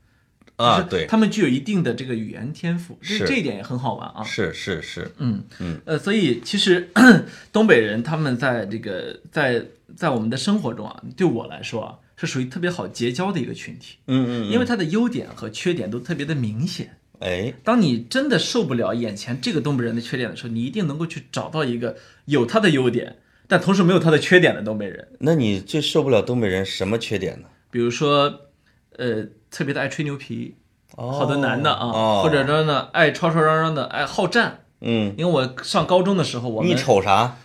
[0.61, 4.23] 啊，就是对，他们具有一定的这个语言天赋，这是这一点也很好玩啊。
[4.23, 6.91] 是是是，嗯嗯呃，所以其实
[7.51, 9.65] 东北人他们在这个在
[9.97, 16.97] 在我们的生活中啊，对我来说啊，是属于特别好结交的一个群体，嗯嗯，因为他的优点和缺点都特别的明显。
[17.21, 25.07] 哎，当你真的受不了眼前这个东北人的缺点的时候，你一定能够去找到一个有他的优点，但同时没有他的缺点的东北人。
[25.19, 27.49] 那你最受不了东北人什么缺点呢？
[27.71, 28.49] 比如说，
[28.97, 30.55] 呃，特别的爱吹牛皮，
[30.97, 34.61] 哦好多男的啊，哦或者说呢，爱吵吵嚷嚷的，爱好战。
[34.81, 37.37] 嗯，因为我上高中的时候，我们你瞅啥？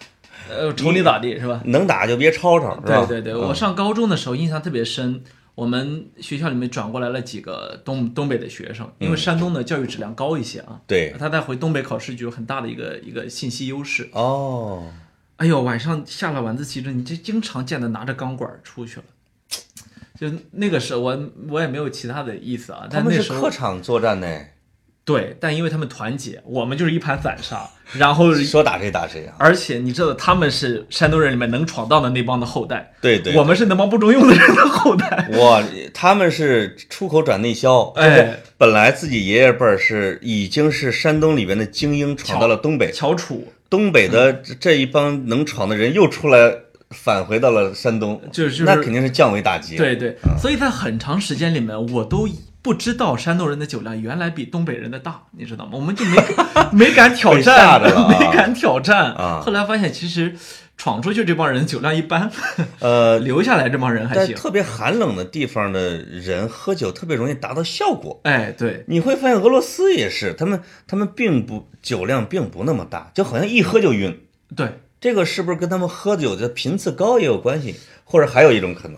[0.49, 1.61] 呃瞅你咋地是吧？
[1.65, 3.05] 能打就别吵吵，是吧？
[3.07, 5.23] 对对对，嗯我上高中的时候印象特别深。
[5.55, 14.09] 我们学校里面转过来了几个东东北的学生，因为山东的教育质量高一些啊，对他在回东北考试就有很大的一个一个信息优势。
[14.11, 14.91] 哦，
[15.37, 19.05] 哎呦，晚上下了晚自习之后，你就经常见的拿着钢管出去了。
[20.19, 24.27] 就那个时候，我我也没有其他的意思啊，他们是但那时候客场作战呢，
[25.03, 27.69] 对，但因为他们团结，我们就是一盘散沙。
[27.93, 29.35] 然后，说打谁打谁啊？
[29.37, 35.29] 而且你知道他们是山东人里面能闯荡的那帮的后代，对对，我们是那帮不中用的人的后代。
[35.33, 46.55] 哇，他们是出口转内销，哎本来自己爷爷辈儿是已经是山东里边的精英，闯到了东北，翘楚东北的这这一帮能闯的人又出来
[46.91, 52.27] 返回到了山东，就是就是那肯定是降维打击。，对对，所以在很长时间里面，我都
[52.61, 55.71] 不知道山东人的酒量原来比东北人的大，你知道吗？
[55.73, 56.17] 我们就没
[56.71, 60.35] 没敢挑战，啊没敢挑战啊后来发现，其实
[60.77, 62.29] 闯出去这帮人酒量一般，
[62.79, 64.35] 呃， 留下来这帮人还行。
[64.35, 68.19] 特别寒冷的地方的人喝酒特别容易达到效果。
[68.23, 74.21] 哎，对，你会发现俄罗斯也是，他们他们并不酒量并不那么大，就好像一喝就晕。
[74.55, 77.75] 对，这个是不是跟他们喝酒的频次高也有关系？
[78.03, 78.97] 或者还有一种可能，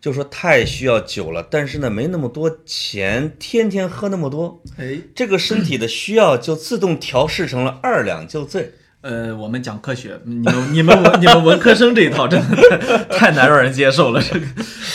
[0.00, 8.72] 就是说太需要酒了，但是呢没那么多钱，天天喝那么多，哎，这个身体的需要就自动调试成了二两就醉。
[9.02, 14.22] 呃，我们讲科学，你们你们文你们文科生这一套真的太 太难让人接受了。
[14.22, 14.46] 这个，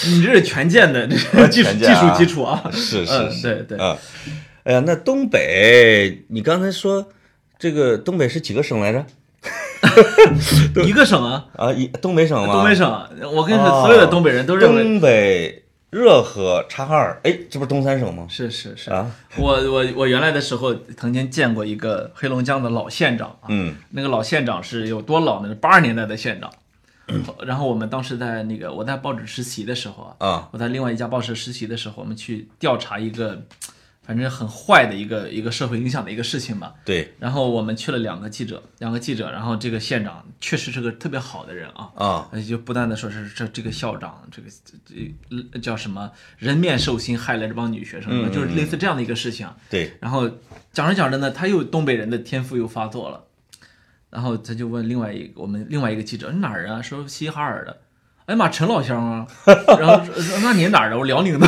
[0.07, 2.69] 你这是权健的这个技术技术基础啊。
[2.71, 3.97] 是嗯是是，对对啊，
[4.63, 7.09] 哎呀，那东北，你刚才说
[7.57, 9.03] 这个东北是几个省来着？
[10.85, 12.53] 一个省啊，啊，一东北省吗？
[12.53, 18.25] 东北省啊，我跟你哦说，所有的东北人都认为东北、热河、察哈尔，哎，这不是东三省吗？
[18.29, 18.91] 是是是。
[18.91, 25.55] 啊，我我我原来的时候曾经见过一个黑龙江的老县长啊，嗯那个老县长是有多老呢？
[25.55, 26.49] 八十年代的县长。
[27.45, 33.39] 然后我们当时在那个我在报纸实习的时候啊，啊，我在另外一家报社实习的时候，我们去调查一个
[34.05, 36.73] 反正很坏的一个一个社会影响的一个事情吧。
[36.85, 44.47] 对然后我们去了两个记者，两个记者，然后这个县长确实是个特别好的人啊，啊，呃就不断的说是这这个校长这个
[44.85, 49.57] 这这叫什么人面兽心害了这帮女学生，嗯就是类似这样的一个事情啊。
[49.69, 50.29] 对，然后
[50.71, 53.23] 讲着讲着呢，他又东北人的天赋又发作了，
[54.11, 56.81] 然后他就问另外一个我们另外一个记者你哪儿人啊？
[56.81, 57.81] 说齐齐哈尔的。
[58.27, 59.27] 哎呀妈，陈老乡啊！
[59.77, 60.97] 然后说说那你哪儿的？
[60.97, 61.47] 我辽宁的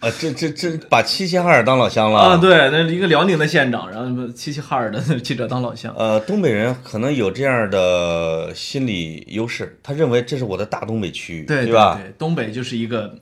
[0.00, 5.92] 啊，这这这把齐齐哈尔当老乡了啊，对，那一个辽宁的县长，然后齐齐哈尔的记者当老乡。
[5.98, 11.98] 呃，东北人可能有这样的心理优势，他认为这是我的大东北区域，对对吧？
[12.00, 13.12] 对，东北就是一个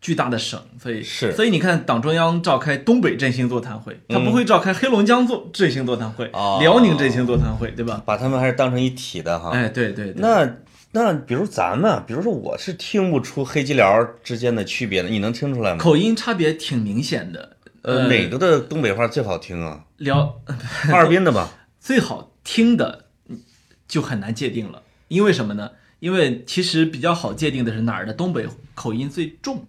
[0.00, 8.02] 巨大的省，所以是所以你看，党中央召开东北振兴座谈会，他不会召开黑龙江座振兴座谈会、哦辽宁振兴座谈会，对吧？
[8.04, 9.50] 把他们还是当成一体的哈。
[9.50, 10.46] 哎，对对对，那
[10.94, 15.78] 那比如咱们，比如说我是听不出黑吉辽之间的区别的，你能听出来吗？
[15.78, 17.56] 口音差别挺明显的。
[17.82, 19.84] 呃，哪个的东北话最好听啊？
[19.96, 21.50] 辽 哈尔滨的吧？
[21.80, 23.40] 最好听的嗯
[23.88, 25.72] 就很难界定了，因为什么呢？
[25.98, 29.66] 因为其实比较好界定的是哪儿的东北口音最重，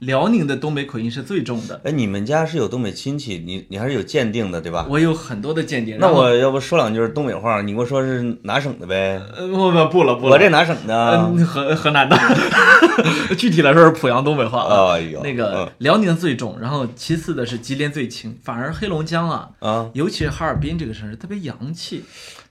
[0.00, 1.80] 辽宁的东北口音是最重的。
[1.84, 4.86] 哎，你们家是有东北亲戚，你你还是有鉴定的对吧？
[4.90, 5.96] 我有很多的鉴定。
[6.00, 9.22] 那我要不说两句东北话，你给我说是哪省的呗？
[9.36, 11.12] 呃不不不了不了，我这哪省的？
[11.16, 12.16] 嗯，河河南的，
[13.38, 14.92] 具体来说是濮阳东北话啊。
[14.94, 19.48] 哎呦，那个辽宁最重，然后其次的是吉林最轻，反而黑龙江啊，
[19.94, 22.04] 尤其是哈尔滨这个城市特别洋气，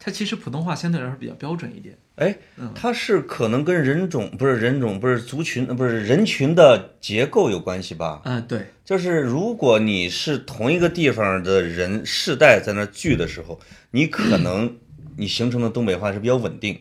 [0.04, 1.98] 它其实普通话相对来说比较标准一点。
[2.16, 8.22] 哎，嗯它是可能跟人种不是人种不是族群呃不是人群的结构有关系吧？
[8.26, 13.58] 嗯，对，就是如果你是同一个地方的人世代在那儿聚的时候，
[13.92, 14.76] 你可能
[15.16, 16.78] 你形成的东北话是比较稳定。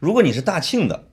[0.00, 1.04] 如果你是大庆的，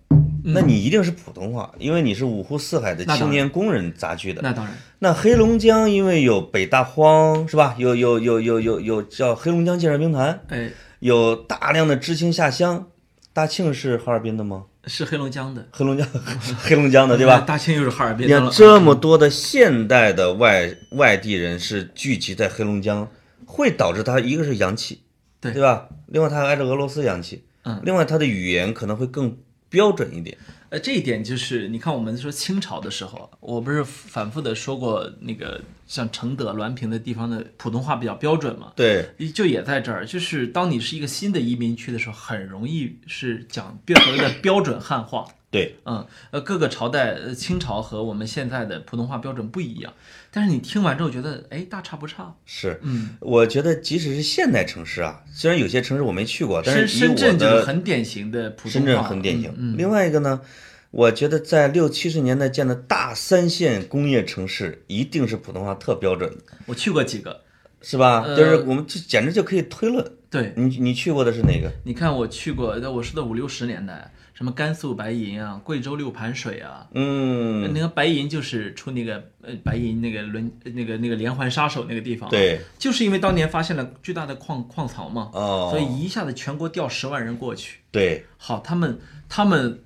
[0.46, 4.42] 那你一定是普通话，因为你是五湖四海的青年工人杂居的。
[4.42, 7.76] 那当然，那黑龙江因为有北大荒是吧？
[7.78, 10.70] 有有有有有有叫黑龙江建设兵团，哎，
[11.04, 12.88] 有大量的知青下乡。
[13.34, 14.66] 大庆是哈尔滨的吗？
[14.86, 16.08] 是黑龙江的，黑龙江，
[16.64, 17.40] 黑龙江的对吧？
[17.48, 18.52] 大庆又是哈尔滨你看的。
[18.52, 23.10] 这么多的现代的外外地人是聚集在黑龙江，
[23.46, 25.02] 会导致它一个是洋气，
[25.42, 25.90] 对对吧？
[26.08, 29.36] 另外它还挨着俄罗斯洋气，嗯另外它的语言可能会更
[29.70, 30.38] 标准一点。
[30.74, 45.28] 呃，这一点就是你看，我们说清朝的时候，我不是反复的说过，那个像承德、滦平的地方的普通话比较标准嘛，对，就也在这儿，就是当你是一个新的移民区的时候，很容易是讲标所谓的标准汉话。
[45.52, 49.94] 对，嗯，呃，各个朝代，呃，清朝和我们现在的普通话标准不一样，
[50.36, 52.34] 但是你听完之后觉得，哎，大差不差。
[52.44, 59.52] 是，嗯，我觉得即使是现代城市啊，虽然有些城市我没去过，但深是深圳就是的很典型的普通话，深圳很典型。
[59.52, 60.42] 嗯，嗯另外一个呢，
[60.90, 67.42] 我觉得在六七十年代建的大三线工业城市，一定是普通话特标准的，我去过几个，
[67.84, 68.24] 是吧？
[68.26, 70.04] 呃就是我们就简直就可以推论。
[70.32, 71.72] 对，你你去过的是哪个？
[71.84, 87.80] 你看我去过，呃我是的五六十年代，什么甘肃白银啊，贵州六盘水啊，嗯，那个白银就是出那个呃白银那个轮那个那个连环杀手那个地方，，对，就是因为当年发现了巨大的矿矿藏嘛，哦，所以一下子全国调十万人过去。
[87.92, 89.80] 对，好，他们他们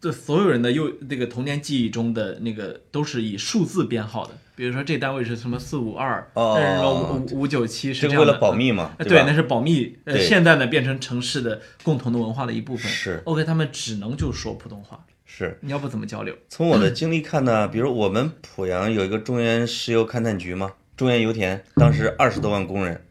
[0.00, 9.96] 的所有人的幼那个童年记忆中的那个都是以数字编号的，比如说这单位是什么四五二，哦但是什么五五五九七是这个为这样的，了保密嘛，呃对，那是保密。
[10.04, 12.90] 呃，现在呢变成城市的共同的文化的一部分。
[12.90, 15.58] 是 OK，他们只能就说普通话，是。
[15.62, 16.34] 你要不怎么交流？
[16.48, 23.04] 从我的经历看呢，比如我们濮阳有一个中原石油勘探局嘛，中原油田，当时二十多万工人。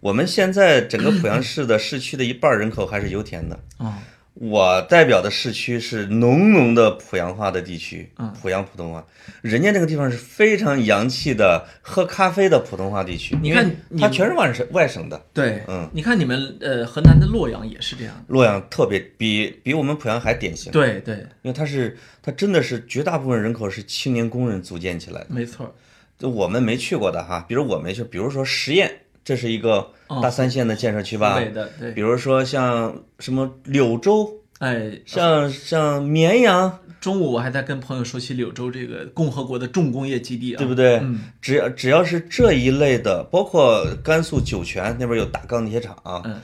[0.00, 3.58] 我们现在整个濮阳市的市区的一半人口还是油田的。
[3.78, 3.92] 哦，
[4.38, 9.02] 我代表的市区是浓浓的濮阳话的地区嗯，濮阳普通话。
[9.40, 13.34] 人家那个地方是非常洋气的喝咖啡的普通话地区。
[13.40, 15.20] 你看它全是外省外省的。
[15.32, 18.14] 对，嗯，你看你们呃河南的洛阳也是这样。
[18.28, 20.70] 洛阳特别比比我们濮阳还典型。
[20.70, 25.74] 对对，因为它是它真的是绝大部分人口是青年工人组建起来的，没错。
[26.18, 28.90] 就我们没去过的哈，比如我没去，比如说十堰，
[29.26, 30.20] 这是一个哦。
[30.22, 31.90] 大三线的建设区吧，湖北的对。
[31.90, 40.98] 比，如说像什么柳州，哎，像像绵阳，中午我还在跟朋友说起柳州这个共和国的重工业基地啊，对不对？
[40.98, 46.40] 嗯，只要只要是这一类的，包括甘肃酒泉那边有大钢铁厂、嗯，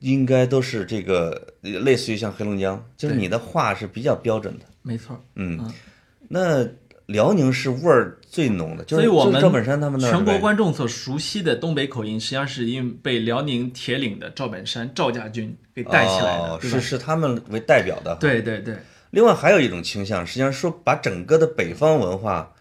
[0.00, 4.66] 应该都是这个呃类似于像黑龙江，就是你的话是比较标准的。
[4.82, 5.18] 没错。
[5.36, 5.72] 嗯，嗯。
[6.28, 6.68] 那
[7.06, 16.78] 辽宁是味儿最浓的，就是所以我们赵本山他们那儿全国观众所熟悉的东北口音，实际上是因为被辽宁铁岭的赵本山赵家军给带起来的，哦、是？
[16.78, 18.76] 是他们为代表的。，对对对，
[19.08, 22.52] 另外还有一种倾向，实际上说把整个的北方文化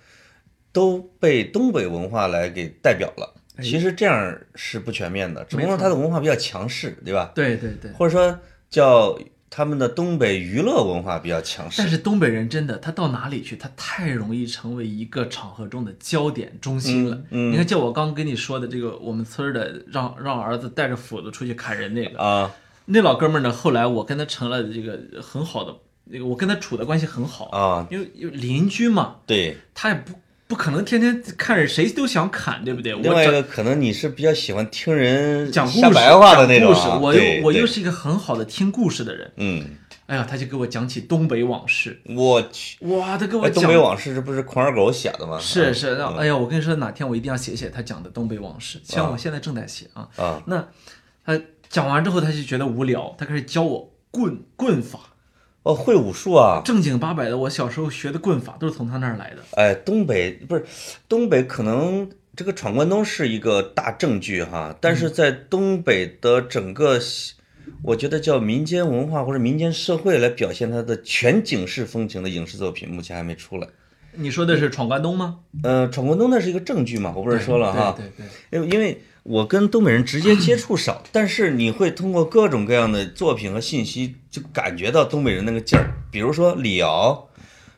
[0.71, 3.33] 都被东北文化来给代表了。
[3.57, 7.33] 哎其实这样是不全面的，只不过没错它的文化比较强势，对吧？
[7.35, 7.91] 对对对。
[7.91, 9.19] 或者说叫
[9.49, 11.89] 他们的东北娱乐文化比较强势但。
[11.89, 17.15] 是东北人真的，他到哪里去，他太容易成为一个场合中的焦点中心了。
[17.15, 22.51] 嗯嗯你看，就我刚跟你说的这个，我们村儿的让让儿子带着斧子出去砍人那个，啊，
[22.85, 25.73] 那老哥们儿呢，后来我跟他成了这个很好的，
[26.05, 29.57] 那个我跟他处的关系很好，啊，因为因为邻居嘛，对。
[29.73, 30.13] 他也不
[30.47, 32.93] 不可能天天看着谁都想砍，对不对？
[32.93, 39.31] 另外一个可能你是比较喜欢听人讲故事，白话的那种啊，讲故事，我又我又是一个很好的听故事的人。
[39.37, 39.65] 嗯，
[40.05, 45.39] 哎呀，他就给我讲起东北往事，我去，哇，他给我哎，讲东北往事这不是孔二狗写的吗？
[45.39, 50.07] 是是，那哎呀，我跟你说，哪天我一定要写写他讲的东北往事，像我现在正在写啊。
[50.15, 50.67] 啊，那
[51.25, 54.99] 他讲完之后，他就觉得无聊，他开始教我棍棍法，
[55.65, 57.35] 哦，会武术啊，正经八百的。
[57.35, 59.37] 我小时候学的棍法都是从他那儿来的。
[59.53, 60.63] 哎，东北不是
[61.09, 66.99] 东北，可能这个闯关东是一个大证据哈，但嗯是在东北的整个，
[67.81, 73.67] 我觉得叫民间文化或者民间社会来表现它的全景式风情的影视作品，目前还没出来。
[74.17, 75.39] 你说的是闯关东吗？
[75.63, 85.93] 呃，闯关东那是一个证据嘛，我不是说了哈，对对对，因为因为我跟东北人直接接触少， 但是你会通过各种各样的作品和信息，就感觉到东北人那个劲儿。
[86.11, 87.29] 比如说李敖，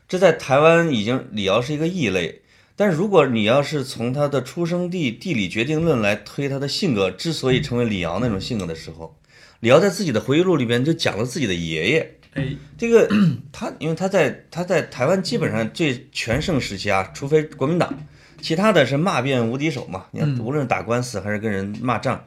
[0.06, 2.42] 这在台湾已经李敖是一个异类，
[2.76, 9.18] 但是如果你要是从他的出生地地理决定论来推他的性格，之所以成为李敖那种性格的时候，
[9.60, 12.17] 李敖在自己的回忆录里边就讲了自己的爷爷。
[12.34, 13.08] 哎，这个
[13.52, 17.92] 他，因为他在他在台湾基本上最全盛时期啊，除非国民党，
[18.40, 20.06] 其他的是骂遍无敌手嘛。
[20.10, 22.24] 你看，无论打官司还是跟人骂仗，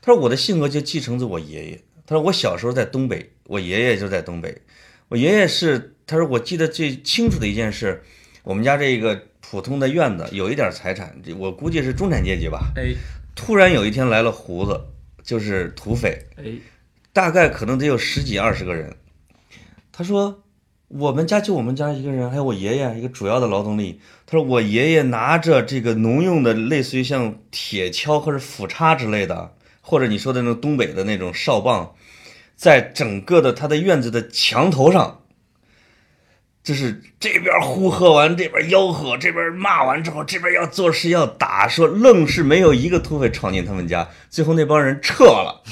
[0.00, 1.80] 他说我的性格就继承自我爷爷。
[2.06, 4.56] 他说我小时候在东北，我爷爷就在东北。
[5.08, 8.02] 我爷爷是，他说我记得最清楚的一件事，
[8.42, 12.72] 我们家这个普通的院子有一点财产，我估计是中产阶级吧。
[12.76, 12.94] 哎
[13.36, 14.78] 突然有一天来了胡子，
[15.22, 16.44] 就是土匪，哎，
[17.12, 18.94] 大概可能得有十几二十个人。
[19.92, 20.42] 他说，
[20.88, 24.00] 我们家就我们家一个人，还有我爷爷一个主要的劳动力。
[24.26, 31.94] 他说我爷爷拿着这个农用的，类似于像铁锹或者斧叉之类的，或者你说的那种东北的那种哨棒，
[32.56, 35.22] 在整个的他的院子的墙头上，
[36.62, 45.62] 就是这边呼喝完，这边吆喝，这边骂完之后，这边要做事要打，说愣是没有一个土匪闯进他们家，最后那帮人撤了。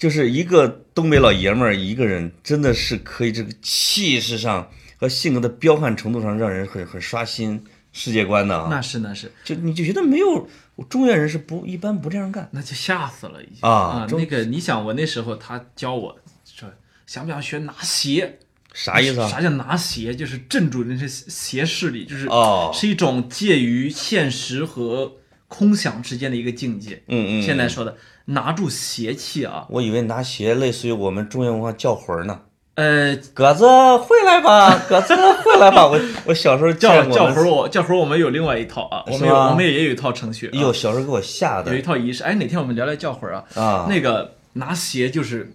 [0.00, 8.68] 就是一个东北老爷们儿，一个人真的是可以这个气势上和性格的彪悍程度上，让人很很刷新世界观的啊！
[8.70, 10.48] 那是那是，就你就觉得没有
[10.88, 16.66] 中原人是不一般不这样干那就吓死了已经啊中那个，你想我那时候他教我说，
[17.06, 18.38] 想不想学拿鞋？
[18.72, 19.28] 啥意思啊？
[19.28, 20.14] 啥叫拿邪？
[20.14, 25.12] 就是镇住那些邪势力，就是哦是一种介于现实和
[25.46, 27.02] 空想之间的一个境界。
[27.08, 27.94] 嗯嗯，现在说的
[28.32, 32.40] 拿住邪气啊，我以为拿邪类似于我们中原文化叫魂儿呢。
[32.74, 33.64] 呃，鸽子
[33.98, 35.86] 回来吧， 鸽子回来吧！
[35.86, 42.22] 我我小时候叫叫魂我叫魂我们有另外一套啊，我们有我们也有一套程序、啊，哎呦，小时候给我吓的有一套仪式。
[42.24, 43.44] 哎，哪天我们聊聊叫魂啊？
[43.54, 43.86] 啊！
[43.88, 45.52] 那个拿邪就是。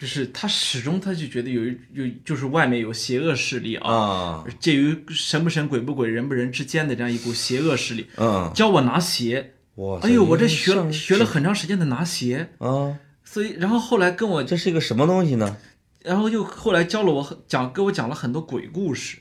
[0.00, 9.98] 就是他始终他就觉得有一有就是外面有邪恶势力啊，啊，介于神不神鬼不鬼人不人之间的这样一股邪恶势力，嗯，教我拿邪，哇！
[10.02, 15.56] 哎呦，我这学了学了很长时间的拿鞋，啊，所以然后后来跟我，这是一个什么东西呢？
[16.02, 19.18] 然后又后来教了我讲，给我讲了很多鬼故事。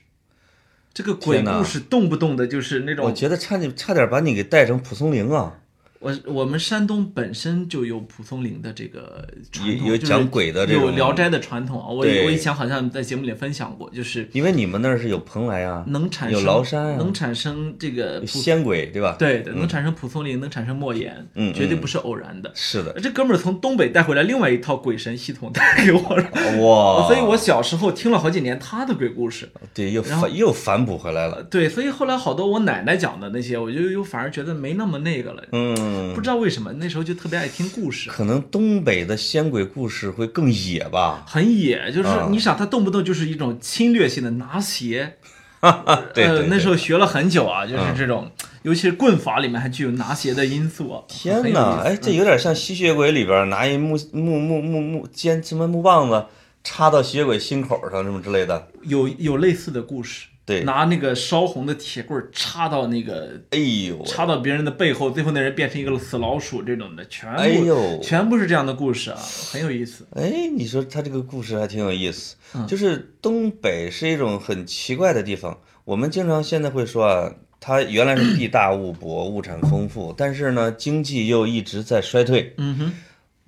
[0.91, 5.59] 这个鬼故事动不动的就是那种我，觉得差点差点把你给带成蒲松龄啊！
[5.99, 11.89] 我我们山东本身就有蒲松龄的这个传统，有有讲鬼的这种有聊斋的传统啊。
[11.89, 19.17] 我对我以前好像在节目里分享过，就是因为你们那儿是有蓬莱啊，能产生崂山啊能产生这个仙鬼，对吧？
[19.19, 22.49] 对对，能产生蒲松龄，能产生莫言，嗯绝对不是偶然的。
[22.55, 26.23] 是的，这哥们儿从东北带回来另外一套鬼神系统带给我了，
[26.61, 27.07] 哇！
[27.11, 29.49] 所以我小时候听了好几年他的鬼故事。
[29.73, 31.43] 对又然后反又反哺回来了。
[31.43, 35.43] 对，所以后来好多我奶奶讲的那些，我就又反而觉得没那么那个了。
[35.51, 41.23] 嗯不，知道为什么那时候就特别爱听故事，可能东北的仙鬼故事会更野吧？
[41.27, 45.17] 很野，就是啊你想他动不动就是一种侵略性的拿鞋。
[46.13, 48.31] 对呃对，那时候候学了很久啊，就是嗯这种，
[48.61, 51.03] 尤其是棍法里面还具有拿鞋的因素啊。
[51.09, 56.25] 天很有哪，哎，这有点像吸血鬼里边拿一木木木木木尖什么木棒子
[56.63, 58.69] 插到吸血鬼心口上什么之类的。
[58.83, 69.17] 有有类似的故事，对，拿那个烧红的铁棍儿插到那个哎呦，插到别人的背后，最后那人变成一个死老鼠，这种的全部、哎呦全部是这样的故事啊，
[69.51, 70.07] 很有意思。
[70.15, 75.55] 哎，你说他这个故事还挺有意思，嗯就是东北是一种很奇怪的地方。
[75.85, 82.51] 我们经常现在会说啊，它原来是地大物博，物产丰富，但是呢，经济又一直在衰退。
[82.57, 82.93] 嗯哼，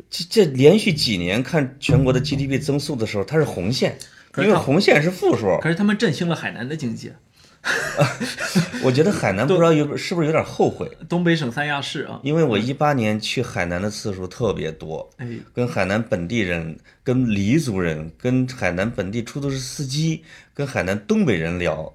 [0.09, 3.97] 这这连续几年看全国的 GDP 增速的时候，它是红线，
[4.37, 5.57] 因为红线是负数。
[5.61, 7.11] 可是他们振兴了海南的经济，
[8.83, 20.23] 我觉得海南不知道有是不是有点后悔，东北省三亚市啊，因为我一八年去海南的次数特别多，哎，跟海南本地人、跟黎族人、跟海南本地出租车司机、
[20.53, 21.93] 跟海南东北人聊，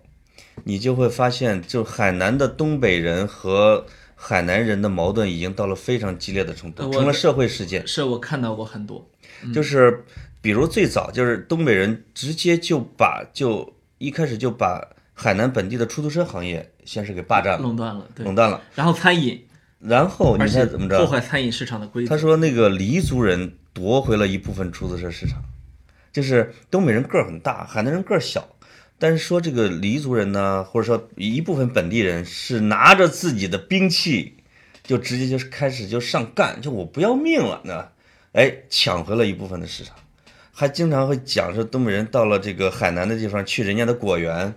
[0.65, 3.85] 你就会发现，就海南的东北人和
[4.15, 7.85] 海南人的矛盾已经到了非常激烈的程度，成了社会事件。
[7.87, 9.05] 是我看到过很多，
[9.53, 10.05] 就是
[10.47, 14.81] 比如最早就是东北人直接就把就一开始就把
[15.13, 19.45] 海南本地的出租车行业先是给霸占了、垄断了，对垄，断了，然后餐饮，
[19.81, 21.09] 然后你猜怎么着破？
[21.09, 25.43] 坏餐饮市场的规则，他说那个黎族人夺回了一部分出租车市场，
[26.13, 28.49] 就是东北人个儿很大，海南人个儿小，
[29.01, 34.37] 但是说这个黎族人呢，或者说一部分本地人是拿着自己的兵器，
[34.85, 37.89] 就直接就是开始就上干，就我不要命了呢，
[38.31, 39.97] 哎，抢回了一部分的市场，
[40.59, 44.55] 还经常会讲说东北人到了这个海南的地方去人家的果园。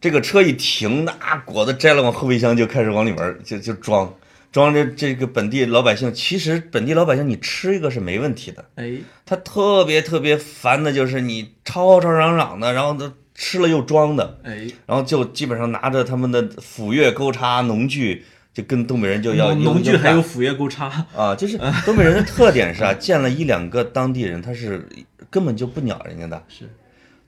[0.00, 4.12] 这个车一停，那果子摘了往后备箱就开始往里边儿就就装，
[4.50, 6.12] 装着这个本地老百姓。
[6.12, 18.24] 其实本地老百姓你吃一个是没问题的，哎，他特别特别烦的就是你吵吵嚷嚷的，然后他吃了又装的，哎，然后就基本上拿着他们的斧钺钩叉农具，
[18.54, 24.88] 就跟东北人就要农具还有斧钺钩叉，啊，就是东北人的特点是啊， 见了一两个当地人，他是
[25.28, 26.40] 根本就不鸟人家的。
[26.48, 26.70] 是，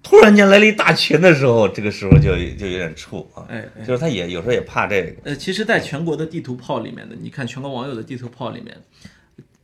[0.05, 3.45] 突然间来了一大群的时候，这个时候就就有点怵啊。
[3.49, 5.13] 哎哎就是他也有时候也怕这个。
[5.25, 8.77] 呃，其实，在全国的地图炮里面的，你看全国网友的地图炮里面，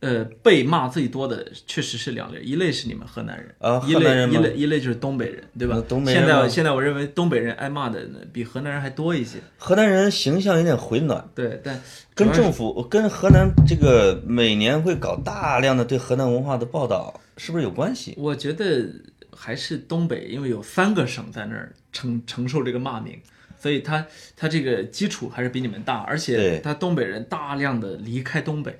[0.03, 5.75] 呃，被骂最多的确实是两类，一类是你们河南人，啊一类一类一类就是东北人，对吧？
[5.75, 5.81] 呃？
[5.83, 11.81] 东北人现在现在我认为东北人挨骂的呢比河南人还多一些，河南人形象有点回暖，对，但
[12.13, 18.13] 跟政府跟河南这个每年会搞大量的对河南文化的报道，是不是有关系？
[18.17, 18.87] 我觉得
[19.35, 23.19] 还是东北，因为有三个省在那儿承承受这个骂名，
[23.57, 28.77] 所以他他这个基础还是比你们大，而且他东北人大量的离开东北，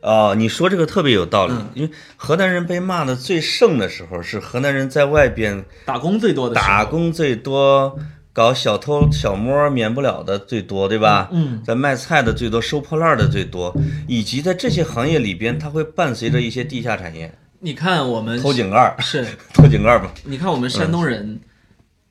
[0.00, 1.68] 啊、你说这个特别有道理，嗯。
[1.74, 6.66] 因为河南人被骂的最盛的时候是河南人在外边打工最多的时候。
[6.66, 7.98] 打工最多，
[8.32, 11.28] 搞小偷小摸免不了的最多，对吧？
[11.32, 13.76] 嗯，在卖菜的最多，收破烂的最多，
[14.08, 21.40] 以及在这些行业里边，它会伴随着一些地下产业，你看我们偷井盖儿，是， 偷井盖儿嘛，你看我们山东人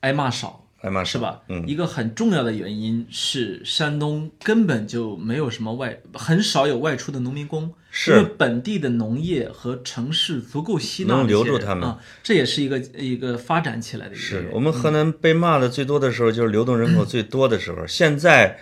[0.00, 0.59] 挨骂少，
[1.04, 1.42] 是吧？
[1.48, 8.12] 嗯，一个很重要的原因是山东根本就没有什么外，很少有外出的农民工，是。
[8.12, 11.86] 因为本地的农业和城市足够吸纳能留住他们。
[11.86, 17.86] 啊，这也是一个一个发展起来的一个是我们河南被骂的最多的时候，就是流动人口最多的时候。
[17.86, 18.58] 现在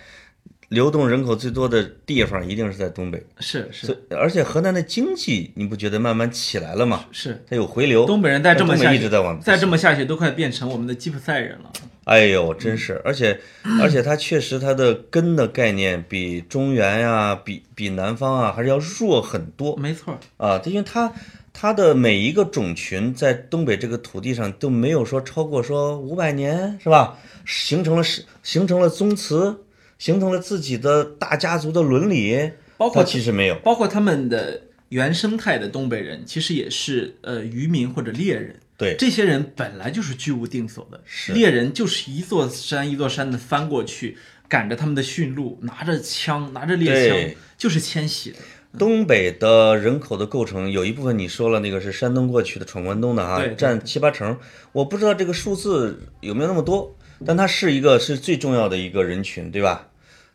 [0.67, 3.97] 流动人口最多的地方一定是在东北，是是。
[4.11, 7.05] 而且河南的经济你不觉得慢慢起来了吗？
[7.11, 11.71] 是，它有回流，东北人再这么下去，一直在往再这么下去都快变成我们的吉普赛人了。
[12.09, 13.39] 哎呦，真是，而且
[13.79, 21.13] 而且它确实它的根的概念比中原呀、比比南方啊还是要弱很多没错儿，啊，因为它
[21.53, 27.19] 它的每一个种群在东北这个土地上都没有说超过说五百年是吧？
[27.45, 29.55] 形成了是形成了宗祠，
[29.99, 33.55] 形成了自己的大家族的伦理，包括它其实没有。
[33.63, 38.55] 包括他们的原生态的东北人，其实也是呃渔民或者猎人。
[38.79, 44.17] 对，这些人本来就是居无定所的，是猎人就是一座山一座山的翻过去，
[44.47, 48.37] 赶着他们的驯鹿，拿着枪，拿着猎枪，就是迁徙的。
[48.77, 54.37] 东北的人口的构成有一部分你说了，那个是山东过去的闯关东的哈占七八成。
[54.71, 59.89] 我不知道这个数字有没有那么多，但它是一个是最重要的一个人群，对吧？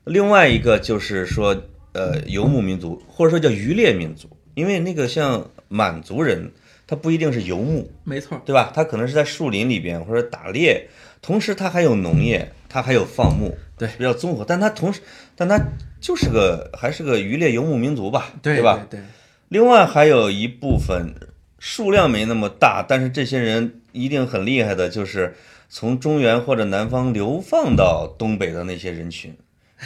[0.05, 1.57] 另外一个就是说，
[1.93, 6.51] 呃，游牧民族或者说叫渔猎民族，因为那个像满族人，
[6.87, 8.71] 他不一定是游牧，没错儿，对吧？
[8.75, 10.89] 它可能是在树林里边或者打猎，
[11.23, 14.45] 同时它还有农业，它还有放牧，对比较综合。
[14.47, 15.01] 但它同时，
[15.35, 15.59] 但它
[16.01, 18.87] 就是个还是个渔猎游牧民族吧，对吧？？
[18.91, 19.01] 对，
[19.49, 21.15] 另外还有一部分
[21.59, 25.35] 数量没那么大，但是这些人一定很厉害的，就是
[25.71, 29.35] 从中原或者南方流放到东北的那些人群，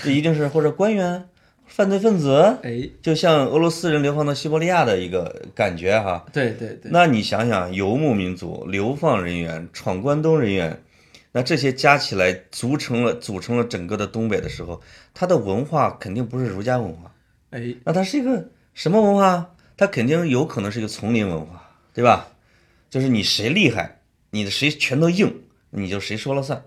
[0.02, 1.28] 这一定是或者官员、
[1.68, 6.26] 犯罪分子，哎，就像俄罗斯人流放到西伯利亚的一个感觉哈。
[6.32, 10.82] 对对对，那你想想，游牧民族、流放人员、闯关东人员，
[11.30, 14.80] 那这些加起来组成了组成了整个的东北的时候，
[15.14, 17.14] 它的文化肯定不是儒家文化，
[17.50, 19.54] 哎，那它是一个什么文化？
[19.76, 22.28] 它肯定有可能是一个丛林文化，对吧？
[22.90, 24.00] 就是你谁厉害，
[24.30, 26.64] 你的谁拳头硬，你就谁说了算。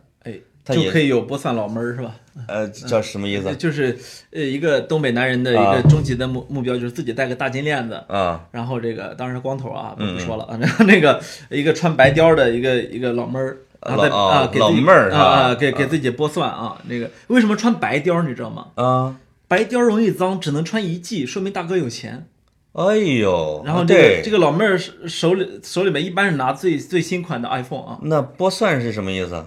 [0.62, 2.16] 哎，他就可以有剥蒜老妹儿是吧？
[2.47, 3.97] 呃叫什么意思就是
[4.32, 8.41] 呃一个东北男人的一个终极的目目标就是自己戴个大金链子，啊？
[8.51, 13.57] 然后这个当然是光头啊，不嗯不说了啊， 然后那个一个穿白貂的一个一个老妹儿。
[13.84, 16.80] 然后再啊，给自己老妹儿啊啊，给给自己剥蒜啊。
[16.88, 18.68] 那个为什么穿白貂你知道吗？
[18.76, 19.16] 啊，
[19.47, 22.28] 白貂容易脏，只能穿一季，说明大哥有钱。
[22.74, 29.43] 哎呦，然后这个这个老妹儿手手里手里面一般是拿最最新款的 iPhone 啊，那剥蒜是什么意思？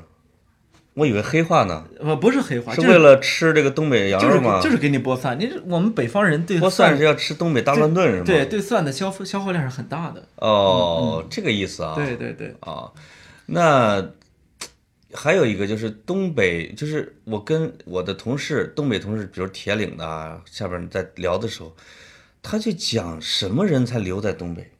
[0.94, 4.60] 我以为黑话呢，呃不是黑话，是为了吃这个东北羊就是肉吗？
[4.62, 5.38] 就是给你剥蒜。
[5.38, 8.24] 你是我们北方人对剥蒜是要吃东北大乱炖是吗？
[8.24, 10.26] 对对蒜的消费消耗量是很大的。
[10.36, 11.94] 哦，这个意思啊。
[11.96, 12.92] 对对对，啊，
[13.46, 14.08] 那
[15.12, 21.74] 还有一个就是东北，就是我跟我的同事，东北同事，比如铁岭的啊，下边在聊的时候，
[22.40, 24.70] 他就讲什么人才留在东北。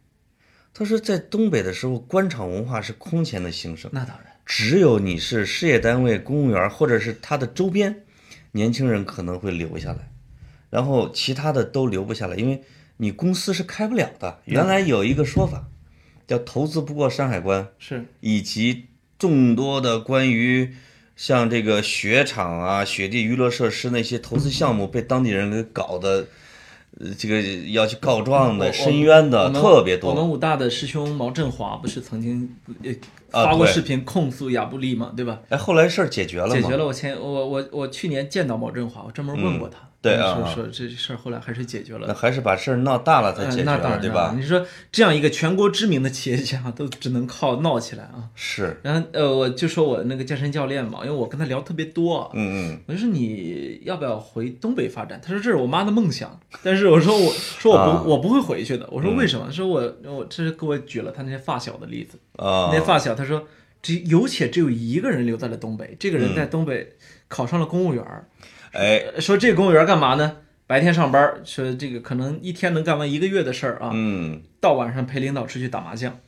[0.72, 4.33] 他说，在东北的时候，官场文化是空前的兴盛，那当然。
[4.46, 8.04] 只有你是事业单位、公务员或者是他的周边，
[8.52, 10.10] 年轻人可能会留下来，
[10.70, 12.62] 然后其他的都留不下来，因为
[12.98, 14.40] 你公司是开不了的。
[14.44, 15.68] 原来有一个说法，
[16.26, 17.68] 叫“投资不过山海关”。
[17.78, 18.86] 是以及
[19.18, 20.74] 众多的关于
[21.16, 26.26] 像这个雪场啊、雪地娱乐设施那些投资项目被当地人给搞的，呃，
[27.18, 30.10] 这个要去告状的、我申冤我的特别多。
[30.10, 32.56] 我们武大的师兄毛振华不是曾经
[33.30, 35.40] 发过视频控诉亚布力嘛，对吧？
[35.48, 36.54] 哎，后来事儿解决了吗？
[36.54, 36.86] 解决了。
[36.86, 42.14] 我前我我我去年见到毛振华，我专门问过他，说对啊说这事儿后来还是解决了那。
[42.14, 44.34] 还是把事儿闹大了才呃解决了，那当然对吧？
[44.36, 48.28] 你说这样一个全国知名的企业家，都只能靠闹起来啊。
[48.34, 55.20] 是，然后呃，我就说我那个健身教练嘛，因为我跟他聊特别多，嗯嗯，我就说你要不要回东北发展？
[55.22, 58.88] 他说这是我妈的梦想，但是我说我 说我不、啊我不会回去的。
[58.90, 59.46] 我说为什么？
[59.46, 63.46] 他说我我这是给我举了他那些发小的例子，啊，那些发小他说
[63.82, 66.92] 只有且只有一个人留在了东北，这个人在东北
[67.28, 68.26] 考上了公务员儿，
[68.74, 70.38] 哎，呃说这公务员儿干嘛呢？
[70.66, 76.18] 白天上班，说这个可能一天能干完一个月的事儿啊，嗯，到晚上陪领导出去打麻将。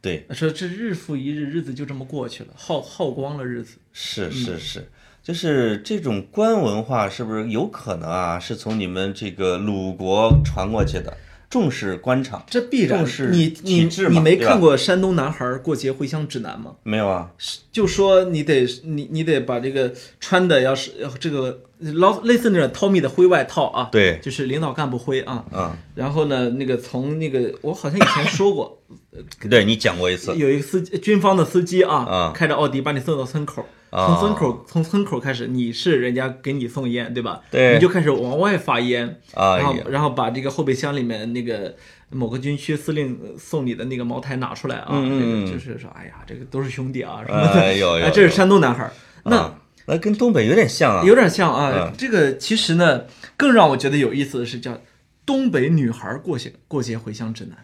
[0.00, 3.78] 对，说这日复一日，日子就这么过去了，耗耗光了日子。
[3.92, 4.88] 是嗯是是，
[5.22, 8.38] 就是这种官文化是不是有可能啊？
[8.38, 11.16] 是从你们这个鲁国传过去的，
[11.56, 12.44] 重视官场。
[12.50, 16.72] 这必然重视你你你没看过山东男孩过节回乡指南吗？
[16.82, 17.30] 没有啊？
[17.72, 19.90] 就说你得你你得把这个
[20.20, 25.44] 穿的要是要这个老类似那种 Tommy 的灰外套啊，对，就是领导干部灰啊。
[25.50, 28.78] 嗯，然后呢，那个从那个我好像以前说过，
[29.48, 30.36] 对你讲过一次。
[30.36, 37.40] 有一个司机军方的司机啊，啊开着奥迪把你送到村口，啊从村口从村口开始，你是人家给你送烟对吧？
[37.50, 41.74] 对你就开始往外发烟，啊然后，然后把这个后备箱里面那个
[42.10, 48.90] 某个军区司令呃送你的那个茅台拿出来啊，嗯嗯嗯这个就是说，哎呀，这个都是兄弟啊什么的，哎有有哎，这是山东男孩，
[49.24, 51.02] 那啊那跟东北有点像啊。
[51.04, 51.92] 有点像啊嗯。
[51.96, 53.04] 这个其实呢，
[53.36, 54.78] 更让我觉得有意思的是叫
[55.24, 57.56] 东北女孩过节过节回乡指南。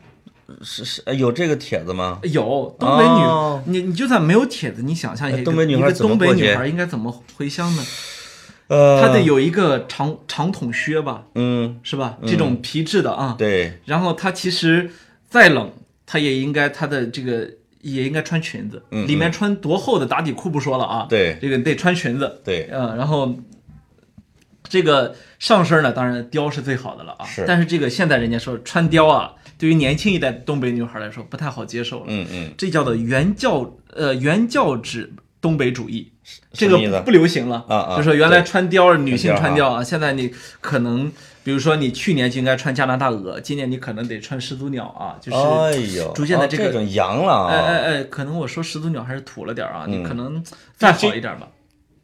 [0.62, 2.18] 是是哎有这个帖子吗？
[2.24, 7.84] 有东北女，哦你你就算没有帖子，你想象一下，哎东北女孩一个东北女孩应该怎么回乡呢？
[8.68, 12.16] 呃，她得有一个长长筒靴吧，嗯，是吧？
[12.26, 13.34] 这种皮质的啊。
[13.36, 14.90] 对，然后她其实
[15.28, 15.70] 再冷，
[16.06, 17.46] 她也应该她的这个
[17.82, 23.34] 也应该穿裙子，嗯里面穿多厚的打底裤不说了啊，对这个得穿裙子，对，嗯，然后
[24.72, 27.26] 这个上身呢，当然貂是最好的了啊。
[27.26, 32.06] 是但是这个现在人家说穿貂啊，对于年轻一代东北女孩来说不太好接受了。
[32.08, 35.12] 嗯嗯，这叫做原教呃原教旨
[35.42, 36.10] 东北主义，
[36.54, 41.12] 这个不不流行了啊啊就说原来穿貂女性穿貂啊，现在你可能
[41.44, 45.36] 比如说你去年就应该穿加拿大鹅，今年你可能得穿始祖鸟啊，就是。
[45.36, 50.42] 哎呦，哦逐渐的这个这种洋了哎哎啊，哎，可能我说始祖鸟还是土了点啊，嗯你可能
[50.78, 51.46] 再好一点吧。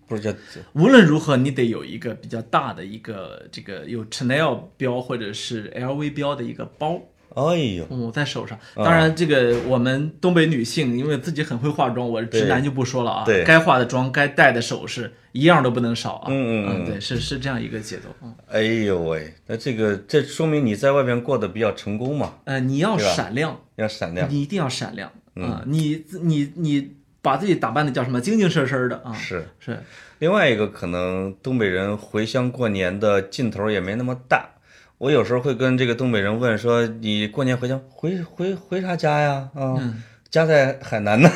[0.09, 0.35] 不是叫
[0.73, 7.01] 无论如何，你得有一个比较大的一个这个有 Chanel 标或者是 LV 标的一个包，
[7.35, 8.59] 哎呦，嗯，在手上。
[8.75, 13.25] 啊当然，这个我们东北女性因为自己很会化妆，我直男就不说了啊。
[13.25, 16.27] 对该化的妆、该戴的首饰，一样都不能少啊。
[16.29, 18.05] 嗯嗯嗯对，是是这样一个节奏。
[18.23, 24.29] 嗯，哎呦喂，那这个这说明你在外边过得比较成功嘛，呃，你要闪亮，要闪亮。
[24.31, 25.63] 你一定要闪亮啊！
[25.67, 28.21] 你你你把自己打扮的叫什么？
[28.21, 29.13] 精精神神的啊。
[29.13, 29.79] 是，是，
[30.19, 34.51] 另外一个可能东北人回乡过年的劲头也没那么大。
[34.99, 39.49] 我有时候会跟这个东北人问说：“你过年回乡回回回啥家呀？
[39.55, 41.31] 啊，嗯家在海南呢，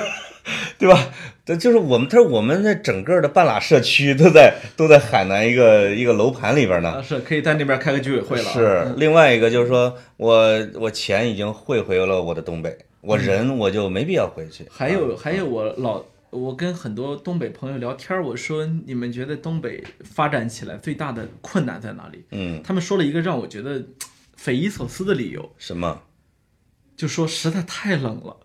[0.76, 0.98] 对吧？
[1.46, 6.90] 这就是我们，他说我们那整个的半拉社区都在都在海南一个一个楼盘里边呢。
[6.90, 8.52] 啊，是可以在那边开个居委会了啊。
[8.52, 14.66] 是另外一个就是说我我钱已经汇回了我的东北，我人我就没必要回去。
[14.70, 22.24] 还有还有，我老我跟很多东北朋友聊天，我说你们觉得东北发展起来最大的困难在哪里？
[22.30, 23.84] 嗯，他们说了一个让我觉得
[24.34, 26.02] 匪夷所思的理由，什么？
[26.96, 28.36] 就说实在太冷了，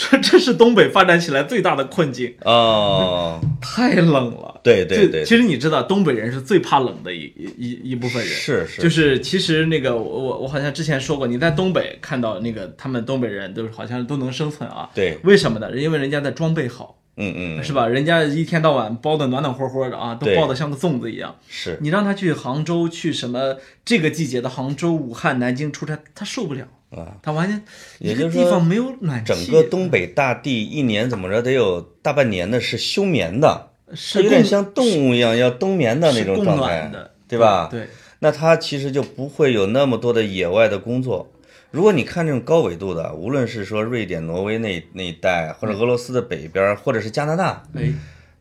[0.00, 4.58] 说 这是东北发展起来最大的困境，哦， 太冷了。
[4.62, 8.32] 对对对，就其实你知道，东北人是最怕冷的一一一部分人。
[8.32, 14.88] 是是，就是其实那个我我我好像之前说过，你在东北看到那个他们东北人都是好像都能生存啊。
[14.94, 15.70] 对，为什么呢？
[15.76, 17.86] 因为人家的装备好，嗯嗯，是吧？
[17.86, 21.36] 人家一天到晚包的暖暖和和的啊，都包的像个粽子一样。
[21.48, 27.62] 是，你让他去杭州，去什么这个季节的杭州、武汉、南京出差，他受不了啊，它完全
[27.98, 36.90] 也就是说一个地方没有暖气，整个东北大地一年怎么着得有大半年的是休眠的，是有点像动物一样要冬眠的那种状态
[37.28, 37.68] 对吧？
[37.70, 37.86] 对，
[38.18, 41.30] 那它其实就不会有那么多的野外的工作。
[41.70, 47.92] 如果你看这种高纬度的，无论是说瑞典、挪威那那一带，或者俄罗斯的北边，或者是加拿大，哎，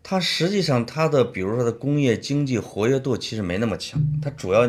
[0.02, 4.68] 它实际上它的比如说它的工业经济活跃度其实没那么强，它主要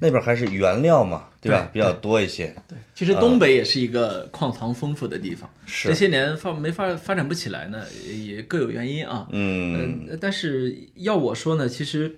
[0.00, 1.68] 那边还是原料嘛，对吧？
[1.72, 2.54] 比较多一些。
[2.66, 9.28] 对，其实东北也是一个矿藏丰富的地方，是这些年发没发发展不起来呢，也各有原因啊。
[9.30, 12.16] 嗯，呃，但是要我说呢，其实，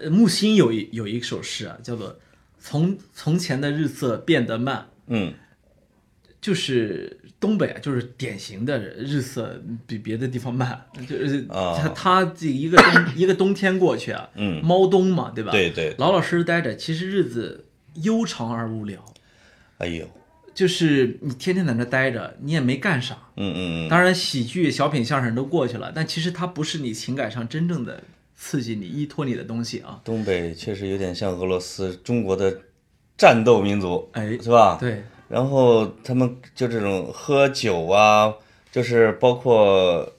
[0.00, 2.18] 呃，木心有一有一首诗啊，叫做
[2.58, 5.34] “从从前的日色变得慢”，嗯，
[6.40, 15.52] 就是东北啊，就是典型的日色比别的地方慢，就是啊它它这一个冬一个冬天过去啊，嗯猫冬嘛，对吧？
[15.52, 17.65] 对对，老老实实待着，其实日子
[18.02, 19.04] 悠长而无聊，
[19.78, 20.06] 哎呦，
[20.54, 23.16] 就是你天天在那待着，你也没干啥。
[23.36, 28.02] 嗯嗯嗯，当然，喜剧、小品、相声都过去了，但其实它不是你情感上真正的
[28.34, 30.00] 刺激你、依托你的东西啊。
[30.04, 32.62] 东北确实有点像俄罗斯，中国的
[33.18, 34.78] 战斗民族，哎，是吧？
[34.80, 38.32] 对，然后他们就这种喝酒啊，
[38.72, 40.10] 就是包括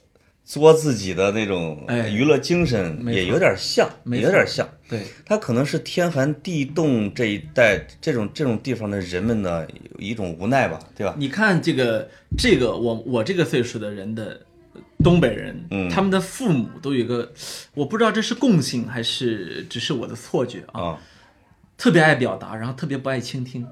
[0.48, 4.66] 作自己的那种哎娱乐精神，也有点像，没错有点像。
[4.88, 11.14] 对，他可能是天寒地冻这一带这种这种地方的人们呢，有一种无奈吧，对吧？
[11.18, 14.40] 你看这个这个我我这个岁数的人的
[15.04, 17.30] 东北人，嗯他们的父母都有一个，
[17.74, 20.98] 我不知道这是共性还是只是我的错觉啊，啊，
[21.76, 23.66] 特别爱表达，然后特别不爱倾听。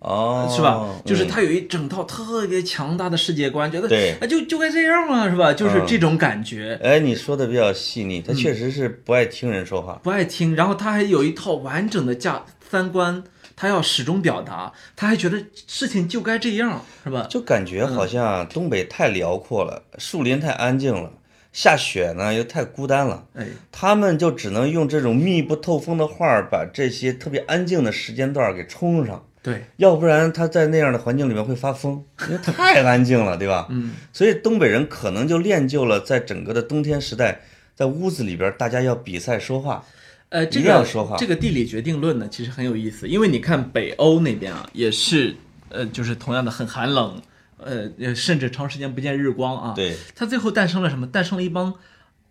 [0.00, 0.88] 哦，是吧？
[1.04, 5.52] 就是嗯他有一整套特别强大的世界观，觉得对啊就就该这样嘛，是吧？
[5.52, 10.00] 就是嗯这种感觉，哎，你说的比较细腻，嗯他确实是不爱听人说话。
[10.02, 13.24] 不爱听，然后他还有一套完整的价三观，
[13.56, 17.26] 他要始终表达，他还觉得事情就该这样，是吧？
[17.28, 21.10] 就感觉嗯好像东北太辽阔了，树林太安静了，
[21.52, 23.24] 下雪呢又太孤单了。
[23.34, 33.66] 哎，他们就只能用这种密不透风的画儿，把这些特别安静的时间段儿给冲上，对，要不然他在那样的环境里面会发疯， 因为太安静了，对吧？
[33.70, 37.40] 嗯，所以东北人可能就练就了在整个的冬天时代，
[37.74, 39.84] 在屋子里边大家要比赛说话，
[40.30, 45.34] 呃，这个说话这个地理决定论呢，其实很有意思，因为你看北欧那边啊，也是
[45.68, 47.20] 呃，就是同样的很寒冷，
[47.58, 51.06] 呃，呃甚至长时间不见日光啊，对，它最后诞生了什么？
[51.06, 51.72] 诞生了一帮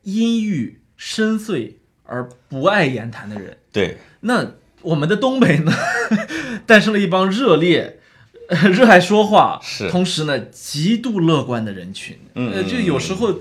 [0.03, 3.57] 阴郁、深邃而不爱言谈的人。
[3.71, 4.45] 对，那
[4.81, 5.71] 我们的东北呢，
[6.65, 7.99] 诞生了一帮热烈、
[8.49, 12.15] 呃 热爱说话，是同时呢极度乐观的人群。
[12.33, 13.39] 呃，嗯嗯就有时候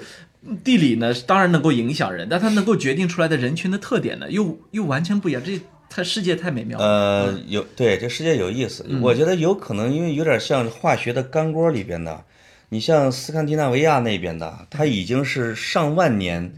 [0.65, 5.43] 地理呢当然能够影响人，但它能够决定出来的人群的特点呢，又又完全不一样。
[5.45, 6.85] 这它世界太美妙了。
[6.85, 12.25] 呃，有对这世界有意思，嗯我觉得有可能因为有点像化学的干锅里边的，
[12.71, 16.53] 你像斯堪的纳维亚那边的，它已经是上万年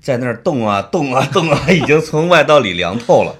[0.00, 3.36] 在那儿冻啊冻啊冻啊， 已经从外到里凉透了。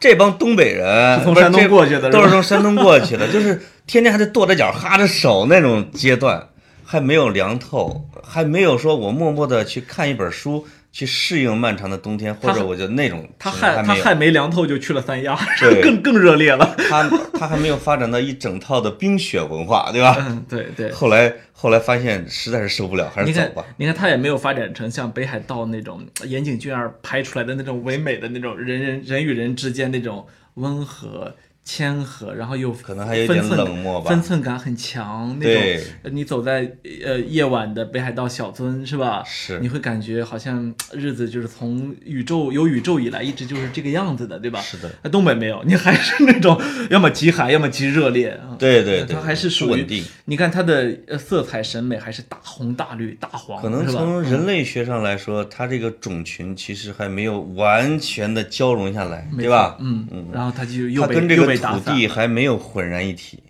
[0.00, 6.48] 这帮东北人从山东过去的都是从山东过去的，就是天天还得跺着脚、 哈着手那种阶段，
[6.84, 10.66] 还没有凉透，还没有说我默默的去看一本书，
[10.98, 16.74] 去适应漫长的冬天，或者我觉得那种他情况还没有还他还没凉透就去了三亚，对 更更热烈了。
[16.76, 20.16] 他他还没有发展到一整套的冰雪文化，对吧？
[20.18, 20.90] 嗯，对对。
[20.90, 31.32] 后来后来发现实在是受不了，还是你看走吧。，你看，他也没有发展成像北海道那种岩井俊二拍出来的那种唯美的那种人人人与人之间那种温和、
[31.70, 35.84] 谦和，然后又可能还有点分寸冷漠吧分寸感很强那种。
[36.02, 36.72] 呃你走在
[37.04, 39.22] 呃夜晚的北海道小樽是吧？
[39.26, 44.58] 是你会感觉好像日子就是从宇宙有宇宙以来一直就是这个样子的，对吧？
[44.62, 44.90] 是的。
[45.02, 46.58] 那东北没有，你还是那种
[46.88, 48.56] 要么极寒，要么极热烈啊。
[48.58, 50.02] 对对对，它还是属于稳定。
[50.24, 59.76] 你看它的呃色彩审美还是大红大绿大黄，可能从人类学上来说，它这个种群其实还没有完全的交融下来，对吧？
[59.80, 63.42] 嗯嗯，然后它就又跟这个土地还没有浑然一体。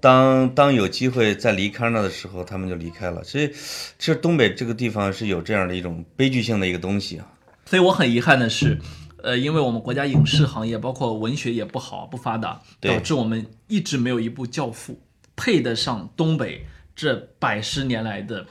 [0.00, 3.24] 当当有机会再离开那的时候，他们就离开了。
[3.24, 7.26] 所以，其实东北这个地方是有这样的一种悲剧性的一个东西啊。
[7.66, 8.78] 所以我很遗憾的是，
[9.22, 15.00] 呃，因为我们国家影视行业包括文学也不好不发达，导致我们一直没有一部教父
[15.34, 16.64] 配得上东北
[16.94, 18.46] 这百十年来的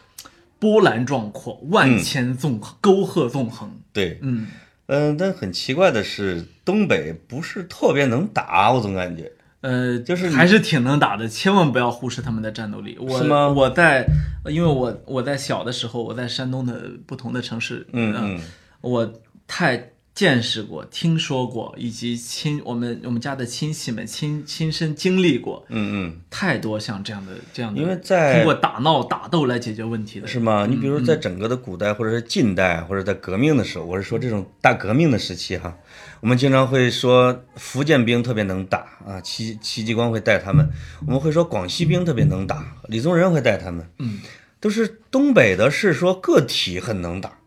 [0.60, 3.80] 波澜壮阔、万千纵横、沟壑纵横。
[3.94, 4.48] 对，嗯，
[4.88, 9.32] 嗯，但很奇怪的是，东北不是特别能打，我总感觉。
[9.62, 12.98] 呃，就是还是挺能打的，千万不要忽视他们的战斗力。
[13.00, 14.06] 我是吗我在，
[14.46, 18.42] 因为我我在小的时候，我在山东的不同的城市，嗯呃嗯，
[18.82, 19.14] 我
[19.48, 30.66] 太见识过、听说过，以及亲我们我们家的亲戚们亲亲身经历过嗯嗯，太多像这样的这样的，因为在通过打闹打斗来解决问题的，是吗？
[30.68, 35.78] 你比如在整个的古代或者是近代或者在革命的时候，我是说这种大革命的时期哈，
[36.20, 40.66] 我们经常会说福建兵特别能打啊，戚戚继光会带他们；
[41.06, 43.88] 我们会说广西兵特别能打，李宗仁会带他们。
[44.00, 44.20] 嗯，
[44.60, 47.38] 都是东北的是说个体很能打，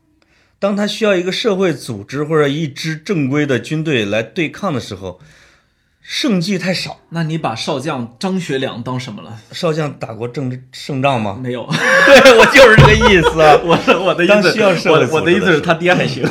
[0.61, 5.19] 当他需要一个社会组织或者一支正规的军队来对抗的时候，
[6.03, 7.01] 胜绩太少。
[7.09, 9.39] 那你把少将张学良当什么了？
[9.53, 11.41] 少将打过正胜仗吗？
[11.43, 11.67] 没有，
[12.23, 13.59] 对我就是这个意思啊。
[13.65, 16.23] 我的我的意当思，需要社会我我的意思是 他爹还行，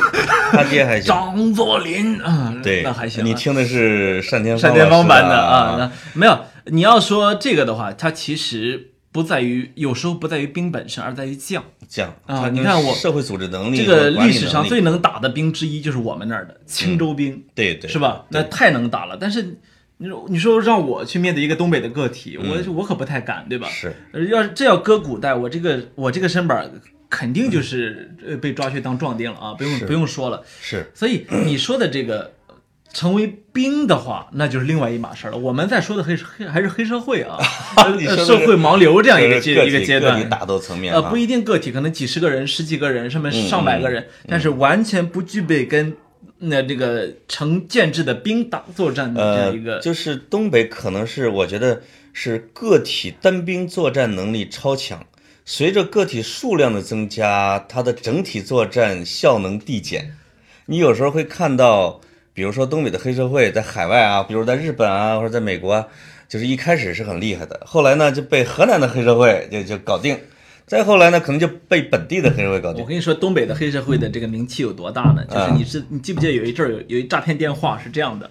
[0.52, 1.08] 他爹还行。
[1.08, 6.38] 张作霖啊，对，那还行啊，你听的是单田单田芳版的啊啊，那没有。
[6.66, 11.64] 你要说这个的话，他其实不在于，有时候不在于兵本身，而在于将。
[11.88, 18.24] 将啊你看我社会组织能力这个历史上最能打的兵之一就是我们那儿的青州兵，对对是吧？
[18.28, 19.16] 那太能打了。
[19.20, 19.58] 但是
[19.96, 23.66] 你说你说让我去面对一个东北的个体，我我可不太敢，对吧？
[23.68, 26.70] 嗯是呃要是这要搁古代，我这个我这个身板
[27.08, 30.44] 肯定就是呃被抓去当壮丁了啊，不用不用说了。
[30.60, 32.32] 是所以你说的这个
[32.92, 35.38] 成为兵的话，那就是另外一码事儿了。
[35.38, 37.38] 我们在说的黑黑还是黑社会啊，
[38.26, 40.28] 社会盲流这样一个阶一个阶段。
[40.28, 45.96] 打斗层面呃，啊不一定个体，可能几十个人、十几个人，甚至嗯上百个人，但是完全不具备跟
[46.38, 51.82] 那这个成建制的兵打作战的这呃样一个。，就是东北可能是我觉得
[52.12, 55.04] 是个体单兵作战能力超强，
[55.44, 60.16] 随着个体数量的增加，它的整体作战效能递减。
[60.66, 62.00] 你有时候会看到，
[62.32, 65.86] 比如说东北的黑社会在海外啊，比如在日本啊或者在美国啊，
[66.28, 70.18] 就是一开始是很厉害的，后来呢就被河南的黑社会就就搞定，
[70.66, 72.82] 再后来呢可能就被本地的黑社会搞定。
[72.82, 75.24] 我跟你说，东北的黑社会的这个名气有多大呢？
[75.24, 78.30] 就是你是你记不记得有一阵儿有有一诈骗电话是这样的，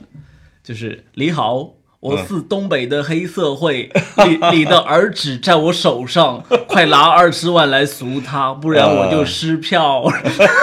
[0.64, 1.74] 就是你好。
[2.02, 3.92] 我是东北的黑社会，
[4.26, 10.06] 你你的儿子在我手上， 快拿二十万来赎他，不然我就撕票。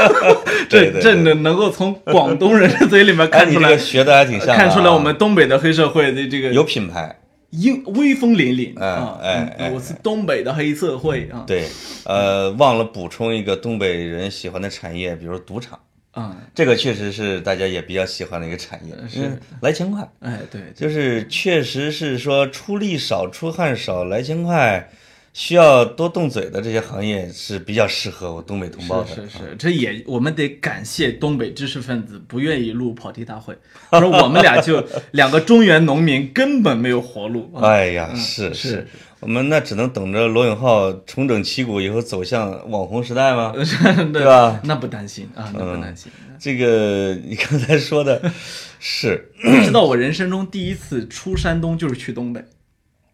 [0.68, 7.14] 这这能能够从广东人的嘴里面哎，看出来学的还挺像啊，看出来我们东北的黑社会的这个有品牌。
[7.50, 9.18] 英威风凛凛哎啊！
[9.22, 11.44] 哎哎嗯我是东北的黑社会啊！
[11.46, 11.68] 对，
[12.04, 15.78] 呃，忘了补充一个东北人喜欢的产业，比如赌场，
[16.16, 19.26] 啊，这个确实是大家也比较喜欢的一个产业，是。
[19.26, 24.88] 嗯来钱快，哎，对，就是确实是说出力少、出汗少、来钱快，
[25.34, 29.08] 需要多动嘴的这些行业是比较适合我东北同胞的。
[29.08, 33.54] 是是是，这也我们得感谢东北知识分子不愿意录跑题大会，
[33.90, 37.52] 说我们俩就两个中原农民根本没有活路。
[37.54, 37.60] 啊。
[37.68, 38.88] 哎呀，是嗯是，
[39.20, 43.52] 我们那只能等着罗永浩重整旗鼓以后走向网红时代吗？
[43.56, 44.60] 对对吧？
[44.64, 46.12] 那不担心啊，那不担心。
[46.38, 48.30] 这个你刚才说的
[48.78, 52.44] 是你知道我人生中第一次出山东就是去东北。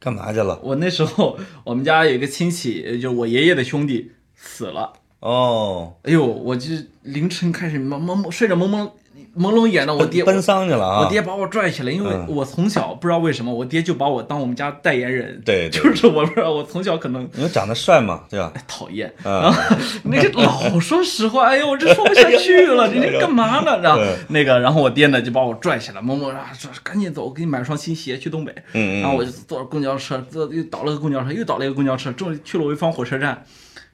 [0.00, 0.58] 干嘛去了？
[0.64, 4.92] 我那时候我们家有一个亲戚，呃就我爷爷的兄弟死了。
[5.20, 8.90] 哦，哎呦，我就凌晨开始蒙蒙睡着蒙蒙
[9.34, 11.00] 朦胧眼的，我爹奔丧去了啊！
[11.00, 15.40] 我爹把我拽起来，因为嗯我从小不知道为什么，我爹就把我当我们家代言人。
[15.44, 18.52] 对对就是我不知道，我从小可能因为长得帅嘛，对吧？
[18.68, 23.78] 讨厌，嗯然后 那个老说实话，哎呦，我这说不下去了，你这干嘛呢？
[23.82, 28.52] 然后嗯那个，然后我爹呢就把我拽起来，摸摸啊，说赶紧走，我给你买双新鞋去东北。
[28.74, 33.44] 嗯嗯然后我就坐着公交车，坐又倒了个公交车，又倒了一个公交车，终于去了潍坊火车站。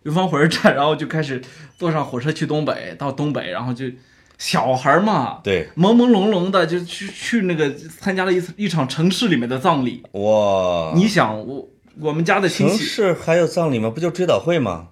[0.04, 1.40] 潍坊火车站，然后就开始
[1.76, 3.86] 坐上火车去东北，到东北，然后就
[4.38, 10.02] 小孩嘛，对，朦朦胧胧的就去去那个参加了一次一场城市里面的葬礼。
[10.12, 11.68] 哇，你想我
[12.00, 13.90] 我们家的亲城，市还有葬礼吗？
[13.90, 14.88] 不就追悼会吗？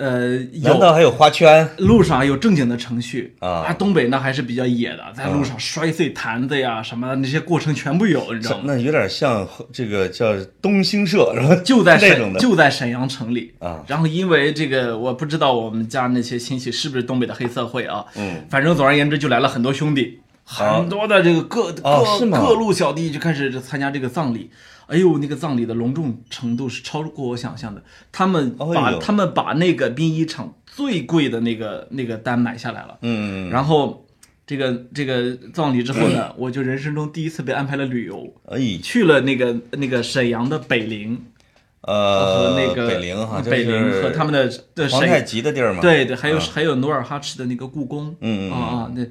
[0.00, 1.68] 呃，有难道还有花圈？
[1.76, 8.64] 路上有正经的程序啊东北那还是比较野的，在路上摔碎坛子呀什么的那些过程全部有，你知道吗？
[8.66, 11.54] 那有点像这个叫东兴社然后？
[11.56, 13.84] 就在沈就在沈阳城里啊。
[13.86, 20.18] 然后因为这个，我不知道我们家那些亲戚是不是东北的黑社会啊，嗯，反正总而言之就来了很多兄弟。
[20.50, 24.50] 很多的这个各各哦各路小弟就开始参加这个葬礼。
[24.86, 27.80] 哎呦，那个葬礼的隆重程度是超过我想象的。
[28.10, 32.98] 他们把、哎他们把那个殡仪场最贵的那个那个单买下来了。
[33.02, 34.04] 嗯，然后
[34.44, 41.24] 这个这个葬礼之后呢，我就人生中第一次被安排了旅游，哎，去了那个那个沈阳的北陵
[41.82, 49.04] 呃，和那个北陵哈，北陵和他们的皇太极的地儿嘛，对对，还有、啊还有努尔哈赤的那个故宫，嗯嗯啊啊，那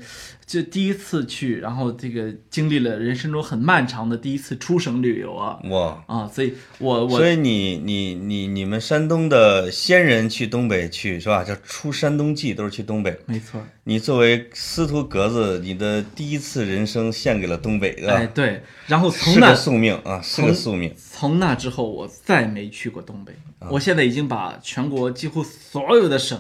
[0.46, 6.04] 就第一次去，然后这个经历了人生中很漫长的第一次出省旅游啊哇。
[6.08, 11.44] 啊，所以我我所以你你你你们山东的先人去东北去是吧？
[11.44, 13.18] 叫出山东记，都是去东北。
[13.26, 13.60] 没错，
[13.90, 18.14] 你作为司徒格子，你的第一次人生献给了东北，对吧？
[18.14, 20.94] 哎对，然后从是那个宿命啊，是个宿命。
[20.96, 23.34] 从那之后，我再没去过东北。
[23.58, 26.40] 啊我现在已经把全国几乎所有的省、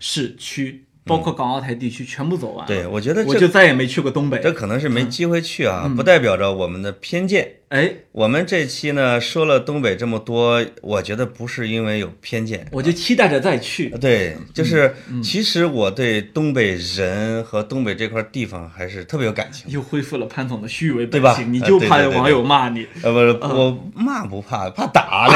[0.00, 2.66] 市区，包括港澳台地区全部走完了。
[2.66, 4.38] 对，我觉得我这就再也没去过东北。
[4.42, 7.56] 这可能是没机会去啊，嗯不代表着我们的偏见。
[7.68, 13.88] 哎，我们这期呢说了东北这么多，我觉得不是因为有偏见，我就期待着再去。
[14.00, 19.70] 对，就是嗯其实我对东北人和东北这块地方还是特别有感情。
[19.72, 22.86] 又恢复了潘总的虚伪本性，你就怕网友骂你。
[23.02, 25.34] 呃，不是，我骂不怕，怕打呢，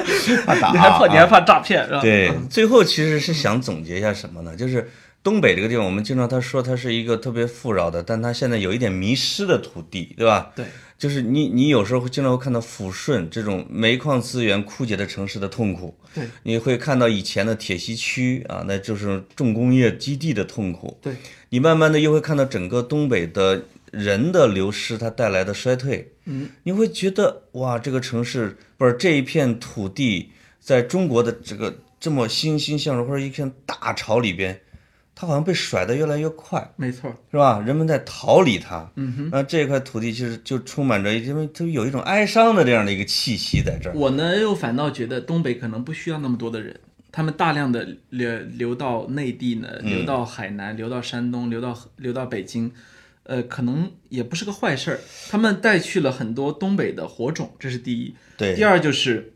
[0.46, 0.70] 怕打。
[0.72, 2.00] 你还怕你还啊怕诈骗是吧？
[2.00, 4.54] 对，最后其实是想总结一下什么呢？
[4.56, 4.90] 就是
[5.22, 10.50] 东北这个地方，我们经常他说它是一个特别富饶的，但它现在有一点迷失的土地，对吧？
[10.56, 10.64] 对，
[10.98, 20.98] 就是你你有时候会经常会看到抚顺这种煤矿资源枯竭的城市的痛苦，对你会看到以前的铁西区啊，那就是重工业基地的痛苦。
[21.00, 21.14] 对，
[21.50, 23.62] 你慢慢的又会看到整个东北的
[23.92, 26.12] 人的流失，它带来的衰退。
[26.24, 34.60] 嗯，你会觉得哇，这个城市不是这一片土地，在中国的这个这么欣欣向荣或者一片大潮里边，
[35.14, 37.14] 它好像被甩得越来越快，没错。
[37.30, 37.60] 是吧？
[37.60, 38.90] 人们在逃离它。
[38.96, 43.92] 嗯哼，那这块土地其实就充满着，因为它有一种哀伤的这样的一个气息在这儿。
[43.94, 46.80] 我呢又反倒觉得东北可能不需要那么多的人，
[47.10, 52.72] 他们大量的流流到内地呢，嗯流到海南，流到山东，流到流到北京，
[53.24, 55.00] 呃，可能也不是个坏事儿。
[55.30, 58.14] 他们带去了很多东北的火种，这是第一。
[58.36, 59.34] 对，第二就是，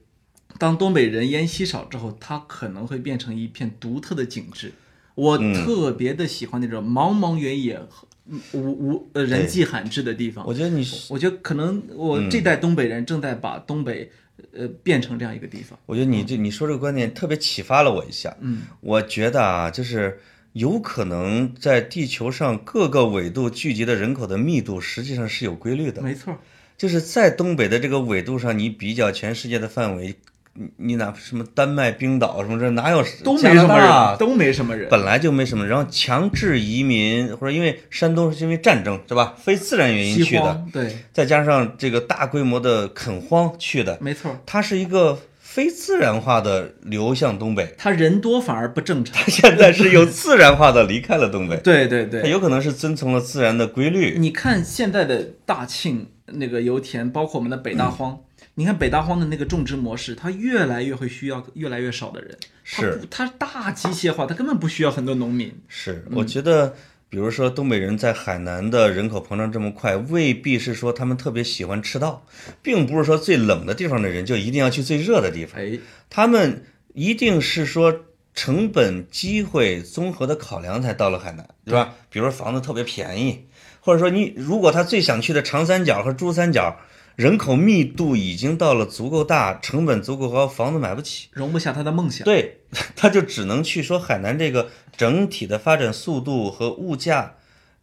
[0.58, 4.72] 当东北人烟稀少之后，它可能会变成一片独特的景致。
[5.14, 10.44] 我嗯特别的喜欢那种茫茫原野、嗯无无呃人迹罕至的地方。
[10.44, 14.10] 我觉得你，我觉得可能我这代东北人正在把东北
[14.52, 15.78] 呃变成这样一个地方。
[15.86, 18.36] 我觉得你这你说这个观点特别启发了我一下。
[18.40, 20.18] 嗯，我觉得啊，就是
[20.56, 26.00] 有可能在地球上各个纬度聚集的人口的密度实际上是有规律的。
[26.00, 26.34] 没错，
[26.78, 30.14] 就是在东北的这个纬度上，你比较全世界的范围，
[30.54, 34.88] 你你哪怕什么丹麦、冰岛什么这哪有 都没什么人，都没什么人。
[34.88, 39.34] 本来就没什么人，然后强制移民或者因为山东是因为战争是吧？
[39.36, 45.18] 非自然原因去的，对，再加上这个大规模的垦荒去的，没错，它是一个
[45.56, 49.16] 非自然化的流向东北，他人多反而不正常。
[49.16, 54.18] 他现在是有自然化的离开了东北， 对对对，他有可能是遵从了自然的规律。
[54.18, 58.20] 你看现在的大庆那个油田，包括我们的北大荒，
[58.56, 62.36] 你看北大荒的那个种植模式，它越来越会需要越来越少的人。
[62.70, 65.50] 它是不，它大机械化，它根本不需要很多农民。
[65.68, 66.74] 是，我觉得，
[67.08, 72.24] 比如说东北人在海南的人口膨胀这么快，未必是说他们特别喜欢赤道，
[72.62, 75.78] 并不是说最冷的地方的人就一定要去最热的地方，哎，
[76.10, 77.94] 他们一定是说
[78.34, 81.94] 成本、机会综合的考量才到了海南，对吧？
[82.10, 83.46] 比如说房子特别便宜，
[83.80, 86.76] 或者说你如果他最想去的长三角和珠三角。
[87.16, 92.24] 人口密度已经到了足够大，成本足够高，房子买不起，容不下他的梦想。
[92.26, 92.60] 对，
[92.94, 97.36] 他就只能去说海南这个整体的发展速度和物价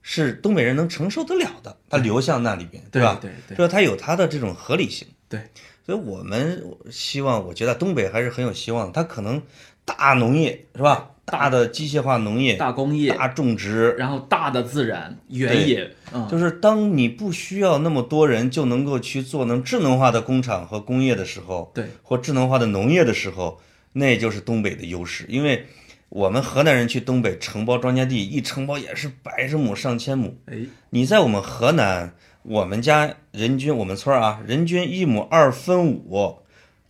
[0.03, 3.17] 是东北人能承受得了的，他流向那里边，对吧？
[3.19, 5.07] 对对说他有他的这种合理性。
[5.27, 5.49] 对，
[5.83, 8.91] 所以我们希望，我觉得东北还是很有希望的。
[8.91, 9.41] 它可能
[9.85, 11.09] 大农业是吧？
[11.25, 23.61] 大的机械化农业、大工业，大种植，然后大的自然原野，嗯，就是当你不需要那么多人就能够去做能智能化的工厂和工业的时候，对，或智能化的农业的时候，
[23.93, 25.25] 那就是东北的优势。
[25.29, 25.65] 因为
[26.09, 30.37] 我们河南人去东北承包庄稼地，一承包也是百十亩、上千亩。
[30.47, 30.57] 哎，
[30.89, 32.13] 你在我们河南，
[32.43, 36.39] 我们家人均我们村啊，人均一亩二分五，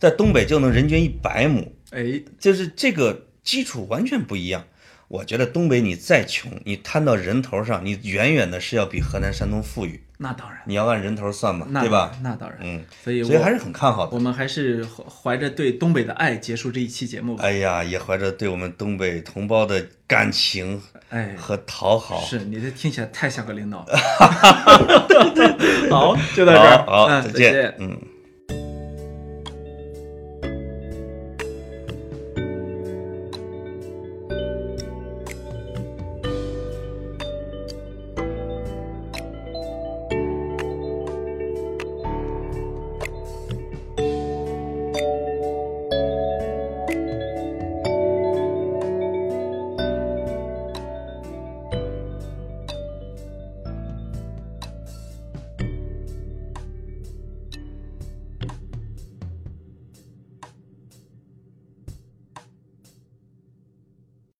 [0.00, 4.64] 在东北就能人均一百亩，哎，就是这个基础完全不一样。
[5.06, 10.02] 我觉得东北你再穷，你摊到人头上，你远远的是要比河南、山东富裕。
[10.16, 12.10] 那当然，你要按人头算嘛，对吧？
[12.22, 14.14] 那当然，嗯，所以所以还是很看好的。
[14.14, 17.44] 我们还是怀着对东北的爱结束这一期节目吧。
[17.44, 20.80] 哎呀，也怀着对我们东北同胞的感情
[21.10, 22.24] 哎和讨好。
[22.24, 23.84] 是你这听起来太像个领导。
[25.90, 28.00] 好，就到这儿，好，再见，嗯。